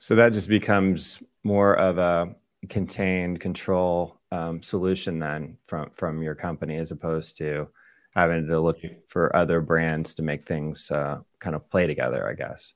So 0.00 0.16
that 0.16 0.32
just 0.32 0.48
becomes 0.48 1.22
more 1.44 1.74
of 1.74 1.98
a 1.98 2.34
contained 2.68 3.40
control 3.40 4.18
um, 4.32 4.62
solution 4.62 5.18
then 5.18 5.58
from 5.66 5.90
from 5.94 6.22
your 6.22 6.34
company 6.34 6.76
as 6.76 6.90
opposed 6.90 7.36
to 7.38 7.68
having 8.14 8.46
to 8.46 8.60
look 8.60 8.78
for 9.08 9.34
other 9.34 9.60
brands 9.60 10.14
to 10.14 10.22
make 10.22 10.44
things 10.44 10.90
uh, 10.90 11.20
kind 11.40 11.56
of 11.56 11.68
play 11.68 11.86
together, 11.86 12.28
I 12.28 12.34
guess. 12.34 12.72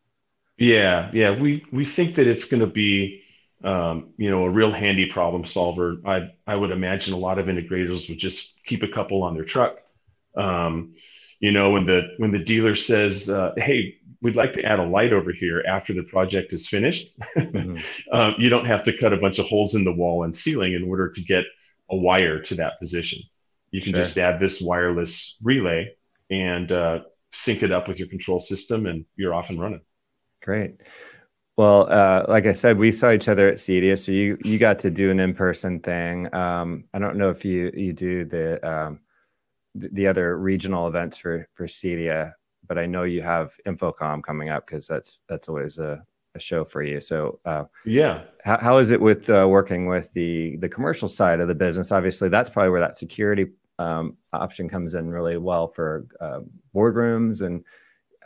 Yeah, 0.57 1.11
yeah, 1.13 1.39
we 1.39 1.65
we 1.73 1.85
think 1.85 2.17
that 2.17 2.27
it's 2.27 2.47
going 2.47 2.61
to 2.61 2.67
be, 2.67 3.23
um, 3.65 4.11
you 4.17 4.31
know, 4.31 4.45
a 4.45 4.51
real 4.51 4.71
handy 4.71 5.07
problem 5.07 5.45
solver. 5.45 5.97
I 6.05 6.31
I 6.47 6.55
would 6.55 6.71
imagine 6.71 7.15
a 7.15 7.19
lot 7.19 7.39
of 7.39 7.47
integrators 7.47 8.09
would 8.09 8.19
just 8.19 8.65
keep 8.65 8.83
a 8.83 8.89
couple 8.89 9.23
on 9.23 9.35
their 9.35 9.45
truck. 9.45 9.79
Um, 10.37 10.95
you 11.41 11.53
know, 11.53 11.71
when 11.71 11.85
the 11.85 12.15
when 12.19 12.31
the 12.31 12.39
dealer 12.39 12.75
says, 12.75 13.29
uh, 13.31 13.53
"Hey, 13.57 13.97
we'd 14.23 14.37
like 14.37 14.53
to 14.55 14.65
add 14.65 14.79
a 14.79 14.85
light 14.85 15.13
over 15.13 15.33
here 15.33 15.65
after 15.67 15.93
the 15.93 16.03
project 16.05 16.53
is 16.53 16.69
finished," 16.69 17.19
mm-hmm. 17.37 17.79
um, 18.13 18.35
you 18.39 18.49
don't 18.49 18.67
have 18.67 18.83
to 18.85 18.97
cut 18.97 19.13
a 19.13 19.17
bunch 19.17 19.39
of 19.39 19.47
holes 19.47 19.75
in 19.75 19.85
the 19.85 19.93
wall 19.93 20.25
and 20.25 20.35
ceiling 20.35 20.75
in 20.75 20.85
order 20.85 21.09
to 21.09 21.21
get 21.23 21.45
a 21.91 21.97
wire 21.97 22.41
to 22.43 22.55
that 22.57 22.79
position. 22.79 23.21
You 23.71 23.81
can 23.81 23.93
sure. 23.93 24.03
just 24.03 24.19
add 24.19 24.39
this 24.39 24.61
wireless 24.61 25.37
relay 25.43 25.95
and 26.31 26.71
uh, 26.73 27.01
sync 27.33 27.63
it 27.63 27.73
up 27.73 27.89
with 27.89 27.99
your 27.99 28.09
control 28.09 28.41
system, 28.41 28.87
and 28.87 29.05
you're 29.17 29.35
off 29.35 29.51
and 29.51 29.61
running. 29.61 29.81
Great. 30.43 30.77
Well, 31.59 31.93
uh, 31.93 32.25
like 32.29 32.47
I 32.47 32.53
said, 32.53 32.79
we 32.79 32.93
saw 32.93 33.11
each 33.11 33.27
other 33.27 33.49
at 33.49 33.57
CEDIA, 33.57 33.99
so 33.99 34.13
you 34.13 34.39
you 34.45 34.59
got 34.61 34.79
to 34.79 34.91
do 34.91 35.11
an 35.11 35.19
in 35.19 35.35
person 35.35 35.81
thing. 35.81 36.33
Um, 36.33 36.85
I 36.95 37.01
don't 37.01 37.17
know 37.17 37.31
if 37.31 37.45
you 37.45 37.73
you 37.75 37.93
do 37.93 38.25
the 38.25 38.65
um, 38.65 39.01
the 39.75 40.07
other 40.07 40.39
regional 40.39 40.87
events 40.87 41.19
for 41.19 41.49
for 41.55 41.67
CEDIA, 41.67 42.35
but 42.69 42.79
I 42.79 42.87
know 42.87 43.03
you 43.03 43.23
have 43.23 43.57
InfoComm 43.67 44.23
coming 44.23 44.51
up 44.51 44.69
because 44.69 44.87
that's 44.87 45.19
that's 45.29 45.49
always 45.49 45.81
a, 45.81 46.01
a 46.37 46.39
show 46.39 46.65
for 46.65 46.81
you. 46.81 47.01
So 47.01 47.41
uh, 47.45 47.65
yeah, 47.85 48.23
how, 48.45 48.59
how 48.59 48.79
is 48.79 48.93
it 48.93 49.01
with 49.01 49.29
uh, 49.29 49.49
working 49.49 49.87
with 49.87 50.13
the 50.13 50.59
the 50.59 50.69
commercial 50.69 51.09
side 51.09 51.41
of 51.41 51.49
the 51.49 51.57
business? 51.57 51.91
Obviously, 51.91 52.29
that's 52.29 52.51
probably 52.51 52.71
where 52.71 52.83
that 52.83 52.97
security 52.97 53.47
um, 53.81 54.17
option 54.33 54.69
comes 54.69 54.95
in 54.95 55.11
really 55.11 55.39
well 55.39 55.67
for 55.67 56.07
uh, 56.21 56.39
boardrooms 56.73 57.43
and 57.43 57.65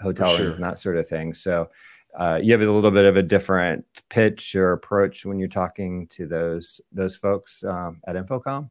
hotel 0.02 0.28
sure. 0.28 0.44
rooms 0.44 0.56
and 0.56 0.64
that 0.64 0.78
sort 0.78 0.98
of 0.98 1.08
thing. 1.08 1.32
So 1.32 1.70
uh, 2.18 2.38
you 2.42 2.52
have 2.52 2.60
a 2.60 2.70
little 2.70 2.90
bit 2.90 3.04
of 3.04 3.16
a 3.16 3.22
different 3.22 3.84
pitch 4.08 4.54
or 4.54 4.72
approach 4.72 5.24
when 5.24 5.38
you're 5.38 5.48
talking 5.48 6.06
to 6.08 6.26
those 6.26 6.80
those 6.92 7.16
folks 7.16 7.64
um, 7.64 8.00
at 8.06 8.16
InfoComm? 8.16 8.70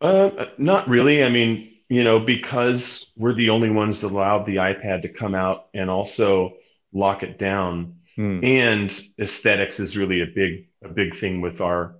Uh, 0.00 0.46
not 0.58 0.88
really. 0.88 1.22
I 1.24 1.28
mean, 1.28 1.74
you 1.88 2.02
know, 2.02 2.18
because 2.18 3.12
we're 3.16 3.34
the 3.34 3.50
only 3.50 3.70
ones 3.70 4.00
that 4.00 4.12
allowed 4.12 4.46
the 4.46 4.56
iPad 4.56 5.02
to 5.02 5.08
come 5.08 5.34
out 5.34 5.68
and 5.74 5.90
also 5.90 6.54
lock 6.92 7.22
it 7.22 7.38
down. 7.38 7.96
Hmm. 8.16 8.40
And 8.42 9.02
aesthetics 9.18 9.80
is 9.80 9.96
really 9.96 10.20
a 10.22 10.26
big 10.26 10.68
a 10.82 10.88
big 10.88 11.14
thing 11.14 11.40
with 11.40 11.60
our 11.60 11.96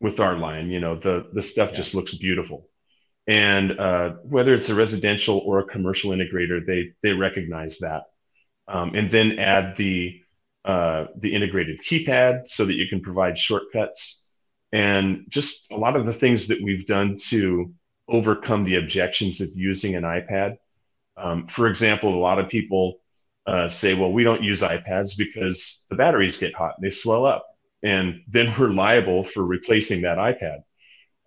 with 0.00 0.20
our 0.20 0.36
line. 0.36 0.70
You 0.70 0.80
know, 0.80 0.96
the 0.96 1.28
the 1.32 1.42
stuff 1.42 1.70
yeah. 1.70 1.76
just 1.76 1.94
looks 1.94 2.14
beautiful 2.14 2.70
and 3.30 3.78
uh, 3.78 4.10
whether 4.24 4.54
it's 4.54 4.70
a 4.70 4.74
residential 4.74 5.38
or 5.38 5.60
a 5.60 5.64
commercial 5.64 6.10
integrator, 6.10 6.66
they 6.66 6.92
they 7.00 7.12
recognize 7.12 7.78
that, 7.78 8.06
um, 8.70 8.94
and 8.94 9.10
then 9.10 9.38
add 9.38 9.76
the 9.76 10.20
uh, 10.64 11.06
the 11.16 11.34
integrated 11.34 11.80
keypad 11.80 12.46
so 12.46 12.64
that 12.66 12.74
you 12.74 12.86
can 12.88 13.00
provide 13.00 13.38
shortcuts, 13.38 14.26
and 14.72 15.24
just 15.28 15.70
a 15.72 15.76
lot 15.76 15.96
of 15.96 16.06
the 16.06 16.12
things 16.12 16.48
that 16.48 16.62
we've 16.62 16.86
done 16.86 17.16
to 17.28 17.72
overcome 18.08 18.64
the 18.64 18.76
objections 18.76 19.40
of 19.40 19.48
using 19.54 19.94
an 19.94 20.02
iPad. 20.02 20.56
Um, 21.16 21.46
for 21.46 21.66
example, 21.66 22.14
a 22.14 22.18
lot 22.18 22.38
of 22.38 22.48
people 22.48 23.00
uh, 23.46 23.68
say, 23.68 23.94
"Well, 23.94 24.12
we 24.12 24.24
don't 24.24 24.42
use 24.42 24.62
iPads 24.62 25.16
because 25.16 25.84
the 25.90 25.96
batteries 25.96 26.38
get 26.38 26.54
hot 26.54 26.74
and 26.76 26.86
they 26.86 26.90
swell 26.90 27.26
up, 27.26 27.46
and 27.82 28.22
then 28.28 28.54
we're 28.58 28.68
liable 28.68 29.24
for 29.24 29.44
replacing 29.44 30.02
that 30.02 30.18
iPad." 30.18 30.60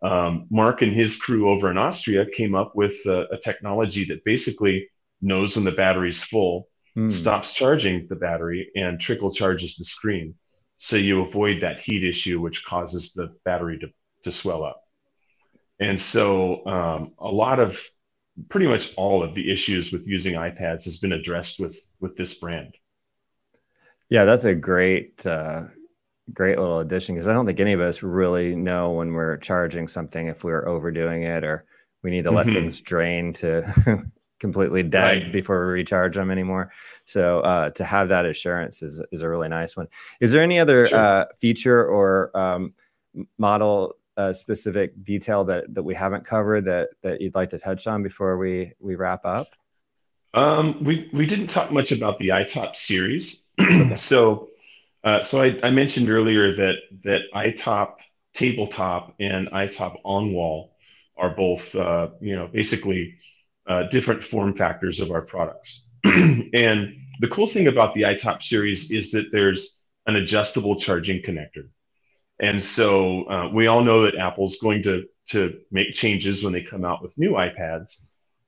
um, 0.03 0.47
Mark 0.51 0.82
and 0.82 0.91
his 0.91 1.15
crew 1.15 1.49
over 1.49 1.71
in 1.71 1.77
Austria 1.77 2.25
came 2.25 2.56
up 2.56 2.75
with 2.75 2.95
a, 3.06 3.25
a 3.32 3.38
technology 3.38 4.06
that 4.06 4.25
basically 4.25 4.89
knows 5.21 5.56
when 5.56 5.63
the 5.63 5.71
battery's 5.71 6.21
full, 6.21 6.67
mm. 6.97 7.12
stops 7.12 7.53
charging 7.53 8.08
the 8.08 8.15
battery, 8.15 8.69
and 8.75 8.99
trickle 8.99 9.32
charges 9.32 9.75
the 9.75 9.86
screen. 9.86 10.36
So 10.77 10.95
you 10.95 11.21
avoid 11.21 11.62
that 11.62 11.79
heat 11.79 12.03
issue, 12.03 12.41
which 12.41 12.65
causes 12.65 13.13
the 13.13 13.36
battery 13.45 13.79
to, 13.79 13.88
to 14.23 14.32
swell 14.32 14.63
up. 14.63 14.82
And 15.79 15.99
so 15.99 16.65
um, 16.65 17.13
a 17.19 17.29
lot 17.29 17.60
of 17.60 17.79
pretty 18.49 18.67
much 18.67 18.93
all 18.95 19.23
of 19.23 19.36
the 19.36 19.51
issues 19.51 19.91
with 19.91 20.08
using 20.08 20.34
iPads 20.34 20.86
has 20.86 20.97
been 20.97 21.13
addressed 21.13 21.60
with 21.60 21.77
with 21.99 22.15
this 22.15 22.34
brand. 22.36 22.75
Yeah, 24.10 24.25
that's 24.25 24.45
a 24.45 24.56
great 24.56 25.25
uh, 25.25 25.63
great 26.32 26.58
little 26.58 26.79
addition 26.79 27.15
because 27.15 27.27
I 27.27 27.34
don't 27.34 27.45
think 27.45 27.60
any 27.60 27.73
of 27.73 27.82
us 27.82 28.03
really 28.03 28.56
know 28.56 28.91
when 28.91 29.13
we're 29.13 29.38
charging 29.38 29.88
something 29.88 30.27
if 30.27 30.43
we're 30.43 30.67
overdoing 30.67 31.23
it 31.23 31.43
or 31.43 31.65
we 32.01 32.12
need 32.12 32.23
to 32.23 32.32
let 32.32 32.45
mm-hmm. 32.45 32.56
things 32.56 32.82
drain 32.82 33.34
to 33.34 34.03
completely 34.43 34.84
dead 34.84 35.23
right. 35.23 35.32
before 35.32 35.65
we 35.65 35.71
recharge 35.71 36.15
them 36.15 36.29
anymore. 36.29 36.69
So 37.06 37.39
uh, 37.39 37.69
to 37.69 37.86
have 37.86 38.10
that 38.10 38.25
assurance 38.25 38.84
is 38.84 39.01
is 39.13 39.21
a 39.21 39.29
really 39.29 39.47
nice 39.47 39.77
one. 39.77 39.88
Is 40.19 40.34
there 40.34 40.43
any 40.43 40.60
other 40.60 40.86
sure. 40.86 40.99
uh, 40.99 41.25
feature 41.39 41.82
or 41.86 42.38
um, 42.38 42.73
model 43.38 43.95
uh, 44.17 44.34
specific 44.34 45.01
detail 45.01 45.45
that 45.45 45.73
that 45.73 45.84
we 45.84 45.95
haven't 45.95 46.25
covered 46.25 46.65
that 46.65 46.89
that 47.03 47.21
you'd 47.21 47.36
like 47.36 47.51
to 47.51 47.58
touch 47.58 47.88
on 47.88 48.03
before 48.03 48.38
we 48.38 48.73
we 48.79 48.95
wrap 48.95 49.23
up? 49.23 49.47
Um, 50.34 50.84
we 50.84 51.10
we 51.13 51.25
didn't 51.25 51.47
talk 51.47 51.71
much 51.71 51.93
about 51.93 52.19
the 52.19 52.29
iTop 52.41 52.75
series, 52.75 53.43
so 53.95 54.49
uh, 55.06 55.21
so 55.23 55.41
I, 55.41 55.58
I, 55.63 55.69
mentioned 55.69 56.10
earlier 56.10 56.53
that 56.53 56.75
that 57.03 57.21
iTop 57.34 57.89
tabletop 58.34 59.15
and 59.21 59.47
iTop 59.51 59.93
on 60.03 60.34
wall 60.34 60.75
are 61.15 61.29
both 61.29 61.73
uh, 61.75 62.10
you 62.19 62.36
know 62.36 62.47
basically 62.47 63.15
uh, 63.67 63.84
different 63.89 64.23
form 64.23 64.54
factors 64.54 64.99
of 64.99 65.12
our 65.12 65.21
products. 65.21 65.88
and 66.04 66.95
the 67.19 67.28
cool 67.30 67.47
thing 67.47 67.67
about 67.67 67.93
the 67.93 68.02
iTop 68.02 68.41
series 68.41 68.91
is 68.91 69.12
that 69.12 69.32
there's 69.32 69.80
an 70.08 70.15
adjustable 70.15 70.76
charging 70.76 71.21
connector. 71.21 71.69
And 72.39 72.62
so 72.62 73.23
uh, 73.30 73.49
we 73.54 73.67
all 73.67 73.84
know 73.84 74.02
that 74.04 74.15
Apple's 74.15 74.58
going 74.58 74.84
to 74.84 75.06
to 75.30 75.58
make 75.71 75.93
changes 75.93 76.43
when 76.43 76.52
they 76.52 76.62
come 76.62 76.84
out 76.84 77.02
with 77.02 77.17
new 77.17 77.32
iPads. 77.32 78.02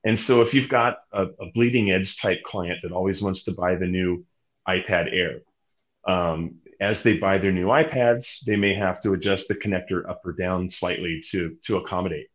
And 0.04 0.18
so 0.20 0.42
if 0.42 0.52
you've 0.52 0.68
got 0.68 0.98
a, 1.10 1.22
a 1.22 1.50
bleeding 1.54 1.90
edge 1.90 2.20
type 2.20 2.42
client 2.42 2.80
that 2.82 2.92
always 2.92 3.22
wants 3.22 3.44
to 3.44 3.52
buy 3.52 3.76
the 3.76 3.86
new 3.86 4.26
iPad 4.68 5.10
Air, 5.10 5.40
um, 6.06 6.56
as 6.78 7.02
they 7.02 7.16
buy 7.16 7.38
their 7.38 7.52
new 7.52 7.68
iPads, 7.68 8.44
they 8.44 8.56
may 8.56 8.74
have 8.74 9.00
to 9.00 9.14
adjust 9.14 9.48
the 9.48 9.54
connector 9.54 10.06
up 10.08 10.20
or 10.24 10.32
down 10.32 10.68
slightly 10.68 11.22
to 11.30 11.56
to 11.64 11.78
accommodate. 11.78 12.28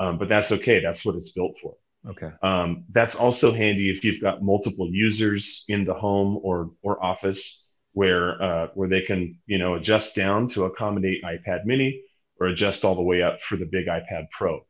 Um, 0.00 0.18
but 0.18 0.28
that's 0.28 0.52
okay. 0.52 0.80
That's 0.80 1.04
what 1.04 1.16
it's 1.16 1.32
built 1.32 1.58
for. 1.60 1.74
Okay. 2.08 2.30
Um, 2.42 2.84
that's 2.90 3.14
also 3.16 3.52
handy 3.52 3.90
if 3.90 4.04
you've 4.04 4.20
got 4.20 4.42
multiple 4.42 4.88
users 4.90 5.64
in 5.68 5.84
the 5.84 5.94
home 5.94 6.38
or 6.42 6.70
or 6.82 7.02
office. 7.02 7.66
where 7.92 8.42
uh, 8.42 8.68
where 8.74 8.88
they 8.88 9.02
can 9.02 9.38
you 9.46 9.58
know 9.58 9.74
adjust 9.74 10.16
down 10.16 10.48
to 10.48 10.64
accommodate 10.64 11.22
iPad 11.24 11.64
Mini 11.64 12.02
or 12.40 12.46
adjust 12.48 12.84
all 12.84 12.94
the 12.94 13.02
way 13.02 13.22
up 13.22 13.40
for 13.42 13.56
the 13.56 13.66
big 13.66 13.86
iPad 13.86 14.30
Pro. 14.30 14.60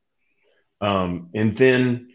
Um, 0.80 1.30
and 1.34 1.56
then 1.56 2.08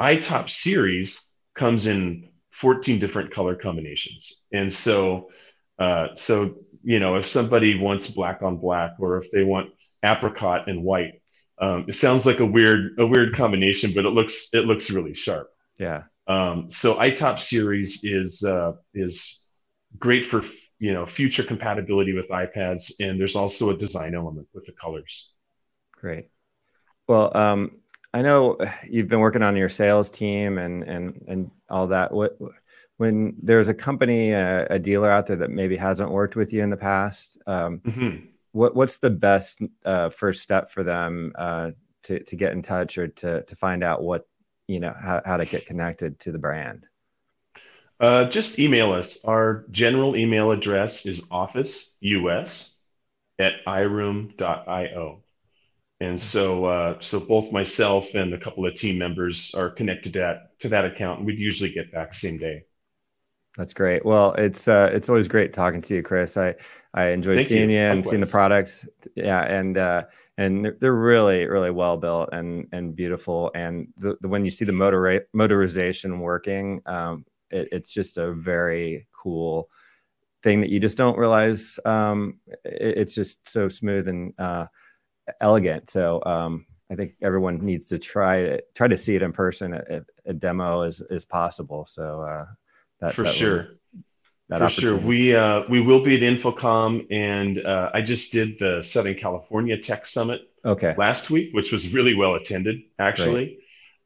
iTop 0.00 0.50
series 0.50 1.30
comes 1.54 1.86
in 1.86 2.28
14 2.50 2.98
different 2.98 3.30
color 3.30 3.54
combinations. 3.54 4.42
And 4.52 4.72
so, 4.72 5.30
uh, 5.78 6.08
so, 6.14 6.56
you 6.82 6.98
know, 6.98 7.16
if 7.16 7.26
somebody 7.26 7.78
wants 7.78 8.08
black 8.08 8.42
on 8.42 8.56
black, 8.58 8.92
or 8.98 9.18
if 9.18 9.30
they 9.30 9.44
want 9.44 9.70
apricot 10.04 10.68
and 10.68 10.82
white, 10.82 11.22
um, 11.58 11.84
it 11.88 11.94
sounds 11.94 12.26
like 12.26 12.40
a 12.40 12.46
weird, 12.46 12.98
a 12.98 13.06
weird 13.06 13.34
combination, 13.34 13.92
but 13.94 14.04
it 14.04 14.10
looks, 14.10 14.50
it 14.52 14.64
looks 14.64 14.90
really 14.90 15.14
sharp. 15.14 15.50
Yeah. 15.78 16.04
Um, 16.26 16.70
so 16.70 16.94
iTop 16.96 17.38
series 17.38 18.02
is, 18.04 18.44
uh, 18.44 18.72
is 18.94 19.48
great 19.98 20.24
for, 20.24 20.42
you 20.78 20.92
know, 20.92 21.06
future 21.06 21.42
compatibility 21.42 22.12
with 22.12 22.28
iPads. 22.28 22.92
And 23.00 23.18
there's 23.18 23.36
also 23.36 23.70
a 23.70 23.76
design 23.76 24.14
element 24.14 24.48
with 24.52 24.66
the 24.66 24.72
colors. 24.72 25.32
Great. 25.92 26.28
Well, 27.08 27.36
um, 27.36 27.78
I 28.12 28.22
know 28.22 28.58
you've 28.88 29.08
been 29.08 29.20
working 29.20 29.42
on 29.42 29.56
your 29.56 29.68
sales 29.68 30.10
team 30.10 30.58
and 30.58 30.82
and 30.84 31.24
and 31.28 31.50
all 31.68 31.88
that. 31.88 32.12
What 32.12 32.38
when 32.96 33.36
there's 33.42 33.68
a 33.68 33.74
company, 33.74 34.30
a, 34.30 34.66
a 34.66 34.78
dealer 34.78 35.10
out 35.10 35.26
there 35.26 35.36
that 35.36 35.50
maybe 35.50 35.76
hasn't 35.76 36.10
worked 36.10 36.34
with 36.34 36.52
you 36.52 36.62
in 36.62 36.70
the 36.70 36.76
past, 36.78 37.38
um, 37.46 37.80
mm-hmm. 37.80 38.26
What 38.56 38.74
what's 38.74 38.98
the 38.98 39.10
best 39.10 39.60
uh, 39.84 40.10
first 40.10 40.42
step 40.42 40.70
for 40.70 40.82
them 40.82 41.32
uh, 41.36 41.70
to 42.04 42.22
to 42.24 42.36
get 42.36 42.52
in 42.52 42.62
touch 42.62 42.98
or 42.98 43.08
to 43.08 43.42
to 43.42 43.56
find 43.56 43.84
out 43.84 44.02
what 44.02 44.26
you 44.66 44.80
know 44.80 44.94
how, 44.98 45.22
how 45.24 45.36
to 45.36 45.44
get 45.44 45.66
connected 45.66 46.18
to 46.20 46.32
the 46.32 46.38
brand? 46.38 46.86
Uh, 48.00 48.26
just 48.26 48.58
email 48.58 48.92
us. 48.92 49.24
Our 49.24 49.64
general 49.70 50.16
email 50.16 50.50
address 50.50 51.06
is 51.06 51.26
officeus 51.30 52.80
at 53.38 53.54
iroom.io 53.66 55.22
and 56.00 56.20
so 56.20 56.64
uh, 56.66 56.96
so 57.00 57.20
both 57.20 57.52
myself 57.52 58.14
and 58.14 58.34
a 58.34 58.38
couple 58.38 58.66
of 58.66 58.74
team 58.74 58.98
members 58.98 59.54
are 59.54 59.70
connected 59.70 60.12
to 60.12 60.18
that 60.18 60.58
to 60.60 60.68
that 60.68 60.84
account 60.84 61.18
and 61.18 61.26
we'd 61.26 61.38
usually 61.38 61.70
get 61.70 61.92
back 61.92 62.14
same 62.14 62.38
day 62.38 62.64
that's 63.56 63.72
great 63.72 64.04
well 64.04 64.32
it's 64.34 64.68
uh, 64.68 64.90
it's 64.92 65.08
always 65.08 65.28
great 65.28 65.52
talking 65.52 65.82
to 65.82 65.94
you 65.94 66.02
chris 66.02 66.36
i 66.36 66.54
i 66.96 67.06
enjoyed 67.08 67.36
Thank 67.36 67.48
seeing 67.48 67.70
you, 67.70 67.76
you 67.76 67.82
and 67.82 68.06
seeing 68.06 68.20
the 68.20 68.26
products 68.26 68.84
yeah 69.14 69.42
and 69.42 69.78
uh, 69.78 70.04
and 70.38 70.64
they're, 70.64 70.76
they're, 70.80 70.94
really 70.94 71.46
really 71.46 71.70
well 71.70 71.96
built 71.96 72.30
and 72.32 72.66
and 72.72 72.96
beautiful 72.96 73.50
and 73.54 73.88
the, 73.98 74.16
the 74.20 74.28
when 74.28 74.44
you 74.44 74.50
see 74.50 74.64
the 74.64 74.72
motor 74.72 75.26
motorization 75.34 76.18
working 76.18 76.82
um, 76.86 77.24
it, 77.50 77.68
it's 77.72 77.90
just 77.90 78.18
a 78.18 78.32
very 78.32 79.06
cool 79.12 79.68
thing 80.42 80.60
that 80.60 80.70
you 80.70 80.78
just 80.78 80.96
don't 80.96 81.18
realize 81.18 81.78
um, 81.84 82.38
it, 82.64 82.98
it's 82.98 83.14
just 83.14 83.48
so 83.48 83.68
smooth 83.68 84.08
and 84.08 84.32
uh, 84.38 84.66
elegant. 85.40 85.90
So 85.90 86.22
um, 86.24 86.66
I 86.90 86.94
think 86.94 87.14
everyone 87.22 87.64
needs 87.64 87.86
to 87.86 87.98
try 87.98 88.36
it, 88.36 88.74
try 88.74 88.88
to 88.88 88.98
see 88.98 89.16
it 89.16 89.22
in 89.22 89.32
person 89.32 89.74
at, 89.74 90.04
a 90.24 90.32
demo 90.32 90.82
is 90.82 91.00
as 91.00 91.24
possible. 91.24 91.86
So 91.86 92.22
uh, 92.22 92.46
that 93.00 93.14
for 93.14 93.24
that 93.24 93.34
sure. 93.34 93.56
That 93.56 93.76
for 94.48 94.68
sure, 94.68 94.96
we 94.96 95.34
uh, 95.34 95.64
we 95.68 95.80
will 95.80 96.02
be 96.02 96.16
at 96.16 96.22
InfoComm, 96.22 97.06
and 97.10 97.64
uh, 97.64 97.90
I 97.92 98.02
just 98.02 98.32
did 98.32 98.58
the 98.58 98.82
Southern 98.82 99.14
California 99.14 99.76
Tech 99.78 100.06
Summit 100.06 100.42
okay 100.64 100.94
last 100.96 101.30
week, 101.30 101.52
which 101.52 101.72
was 101.72 101.92
really 101.92 102.14
well 102.14 102.34
attended, 102.34 102.80
actually. 102.98 103.58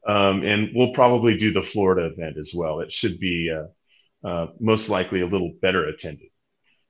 Um, 0.07 0.43
and 0.43 0.71
we'll 0.73 0.93
probably 0.93 1.37
do 1.37 1.51
the 1.51 1.61
Florida 1.61 2.07
event 2.07 2.37
as 2.37 2.53
well. 2.55 2.79
It 2.79 2.91
should 2.91 3.19
be 3.19 3.55
uh, 3.55 4.27
uh, 4.27 4.47
most 4.59 4.89
likely 4.89 5.21
a 5.21 5.27
little 5.27 5.53
better 5.61 5.85
attended. 5.85 6.27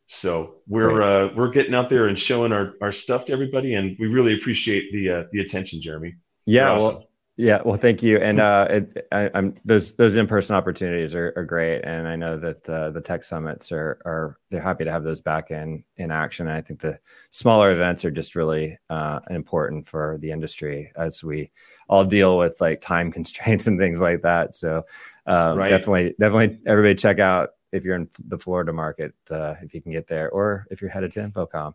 So 0.08 0.56
we're 0.68 1.02
uh, 1.02 1.34
we're 1.36 1.52
getting 1.52 1.74
out 1.74 1.90
there 1.90 2.08
and 2.08 2.20
showing 2.20 2.52
our, 2.52 2.74
our 2.82 2.92
stuff 2.92 3.26
to 3.26 3.34
everybody, 3.34 3.76
and 3.76 3.96
we 4.00 4.08
really 4.08 4.34
appreciate 4.34 4.92
the 4.92 5.10
uh, 5.10 5.24
the 5.32 5.40
attention, 5.40 5.82
Jeremy. 5.82 6.16
Yeah, 6.46 6.72
awesome. 6.72 6.96
well, 6.96 7.10
yeah, 7.42 7.60
well, 7.66 7.76
thank 7.76 8.04
you. 8.04 8.20
And 8.20 8.40
uh, 8.40 8.68
it, 8.70 9.08
I, 9.12 9.52
those 9.66 9.96
those 9.96 10.16
in 10.16 10.28
person 10.28 10.56
opportunities 10.56 11.16
are, 11.16 11.34
are, 11.36 11.44
great, 11.44 11.82
and 11.82 12.08
I 12.08 12.16
know 12.16 12.38
that 12.38 12.64
the 12.66 12.92
the 12.92 13.02
tech 13.02 13.24
summits 13.24 13.72
are 13.72 14.00
are 14.06 14.38
they're 14.52 14.62
happy 14.62 14.84
to 14.84 14.92
have 14.92 15.04
those 15.04 15.22
back 15.22 15.50
in 15.50 15.84
in 15.98 16.12
action. 16.12 16.48
And 16.48 16.56
I 16.56 16.62
think 16.62 16.82
the 16.82 17.00
smaller 17.32 17.72
events 17.72 18.06
are 18.06 18.12
just 18.12 18.36
really 18.36 18.78
uh, 18.92 19.22
important 19.32 19.88
for 19.88 20.20
the 20.22 20.30
industry 20.30 20.92
as 20.96 21.24
we 21.24 21.50
all 21.90 22.06
deal 22.06 22.38
with 22.38 22.62
like 22.62 22.80
time 22.80 23.12
constraints 23.18 23.66
and 23.66 23.80
things 23.80 24.00
like 24.00 24.22
that. 24.22 24.54
So 24.54 24.86
um, 25.26 25.58
right. 25.58 25.70
definitely, 25.70 26.14
definitely, 26.20 26.60
everybody 26.68 26.94
check 26.94 27.18
out 27.18 27.50
if 27.72 27.84
you're 27.84 27.96
in 27.96 28.08
the 28.24 28.38
Florida 28.38 28.72
market, 28.72 29.16
uh, 29.32 29.56
if 29.64 29.74
you 29.74 29.82
can 29.82 29.94
get 29.94 30.06
there, 30.08 30.30
or 30.30 30.68
if 30.70 30.80
you're 30.80 30.92
headed 30.92 31.12
to 31.14 31.28
InfoComm. 31.28 31.74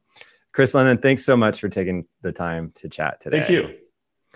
Chris 0.53 0.75
Lennon, 0.75 0.99
thanks 0.99 1.25
so 1.25 1.37
much 1.37 1.61
for 1.61 1.69
taking 1.69 2.07
the 2.23 2.31
time 2.31 2.71
to 2.77 2.89
chat 2.89 3.21
today. 3.21 3.39
Thank 3.39 3.51
you. 3.51 3.86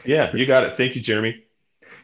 Yeah, 0.05 0.35
you 0.35 0.47
got 0.47 0.65
it. 0.65 0.75
Thank 0.75 0.95
you, 0.95 1.03
Jeremy. 1.03 1.45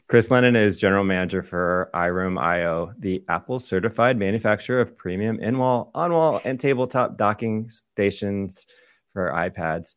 Chris 0.09 0.31
Lennon 0.31 0.55
is 0.55 0.77
general 0.77 1.03
manager 1.03 1.43
for 1.43 1.91
iRoom 1.93 2.41
IO, 2.41 2.93
the 2.99 3.25
Apple 3.29 3.59
certified 3.59 4.17
manufacturer 4.17 4.81
of 4.81 4.97
premium 4.97 5.41
in 5.41 5.59
wall, 5.59 5.91
on 5.95 6.13
wall, 6.13 6.41
and 6.45 6.61
tabletop 6.61 7.17
docking 7.17 7.69
stations 7.69 8.67
for 9.13 9.33
iPads. 9.33 9.97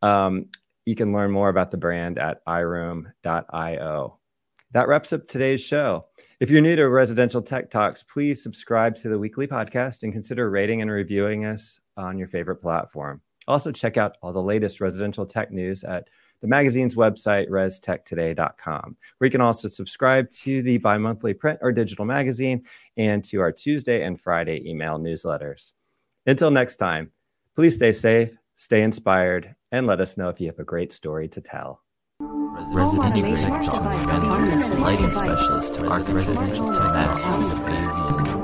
Um, 0.00 0.46
you 0.86 0.96
can 0.96 1.12
learn 1.12 1.30
more 1.30 1.50
about 1.50 1.70
the 1.70 1.76
brand 1.76 2.18
at 2.18 2.40
iroom.io. 2.46 4.18
That 4.72 4.88
wraps 4.88 5.12
up 5.12 5.28
today's 5.28 5.60
show. 5.60 6.06
If 6.38 6.48
you're 6.48 6.62
new 6.62 6.76
to 6.76 6.88
Residential 6.88 7.42
Tech 7.42 7.70
Talks, 7.70 8.02
please 8.02 8.42
subscribe 8.42 8.96
to 8.96 9.08
the 9.10 9.18
weekly 9.18 9.46
podcast 9.46 10.04
and 10.04 10.12
consider 10.12 10.48
rating 10.48 10.80
and 10.80 10.90
reviewing 10.90 11.44
us 11.44 11.80
on 11.98 12.16
your 12.16 12.28
favorite 12.28 12.62
platform. 12.62 13.20
Also, 13.46 13.72
check 13.72 13.96
out 13.96 14.16
all 14.22 14.32
the 14.32 14.40
latest 14.40 14.80
residential 14.80 15.26
tech 15.26 15.50
news 15.50 15.84
at 15.84 16.08
the 16.40 16.48
magazine's 16.48 16.94
website, 16.94 17.48
restechtoday.com, 17.48 18.96
where 19.18 19.26
you 19.26 19.30
can 19.30 19.40
also 19.40 19.68
subscribe 19.68 20.30
to 20.30 20.62
the 20.62 20.78
bi 20.78 20.98
monthly 20.98 21.34
print 21.34 21.58
or 21.62 21.72
digital 21.72 22.04
magazine 22.04 22.64
and 22.96 23.24
to 23.24 23.40
our 23.40 23.52
Tuesday 23.52 24.04
and 24.04 24.20
Friday 24.20 24.62
email 24.68 24.98
newsletters. 24.98 25.72
Until 26.26 26.50
next 26.50 26.76
time, 26.76 27.12
please 27.54 27.76
stay 27.76 27.92
safe, 27.92 28.32
stay 28.54 28.82
inspired, 28.82 29.54
and 29.72 29.86
let 29.86 30.00
us 30.00 30.16
know 30.16 30.28
if 30.28 30.40
you 30.40 30.46
have 30.46 30.58
a 30.58 30.64
great 30.64 30.92
story 30.92 31.28
to 31.28 31.40
tell. 31.40 31.82
Residential 32.72 33.34
tech 33.34 33.62
talk, 33.62 33.82
lighting 34.80 35.12
specialist, 35.12 35.78
architect, 35.80 36.14
residential 36.14 36.72
tech, 36.74 37.16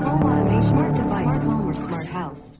Home 0.07 0.23
automation 0.23 0.91
device, 0.91 1.37
home 1.37 1.67
or 1.67 1.73
smart 1.73 2.05
house. 2.07 2.56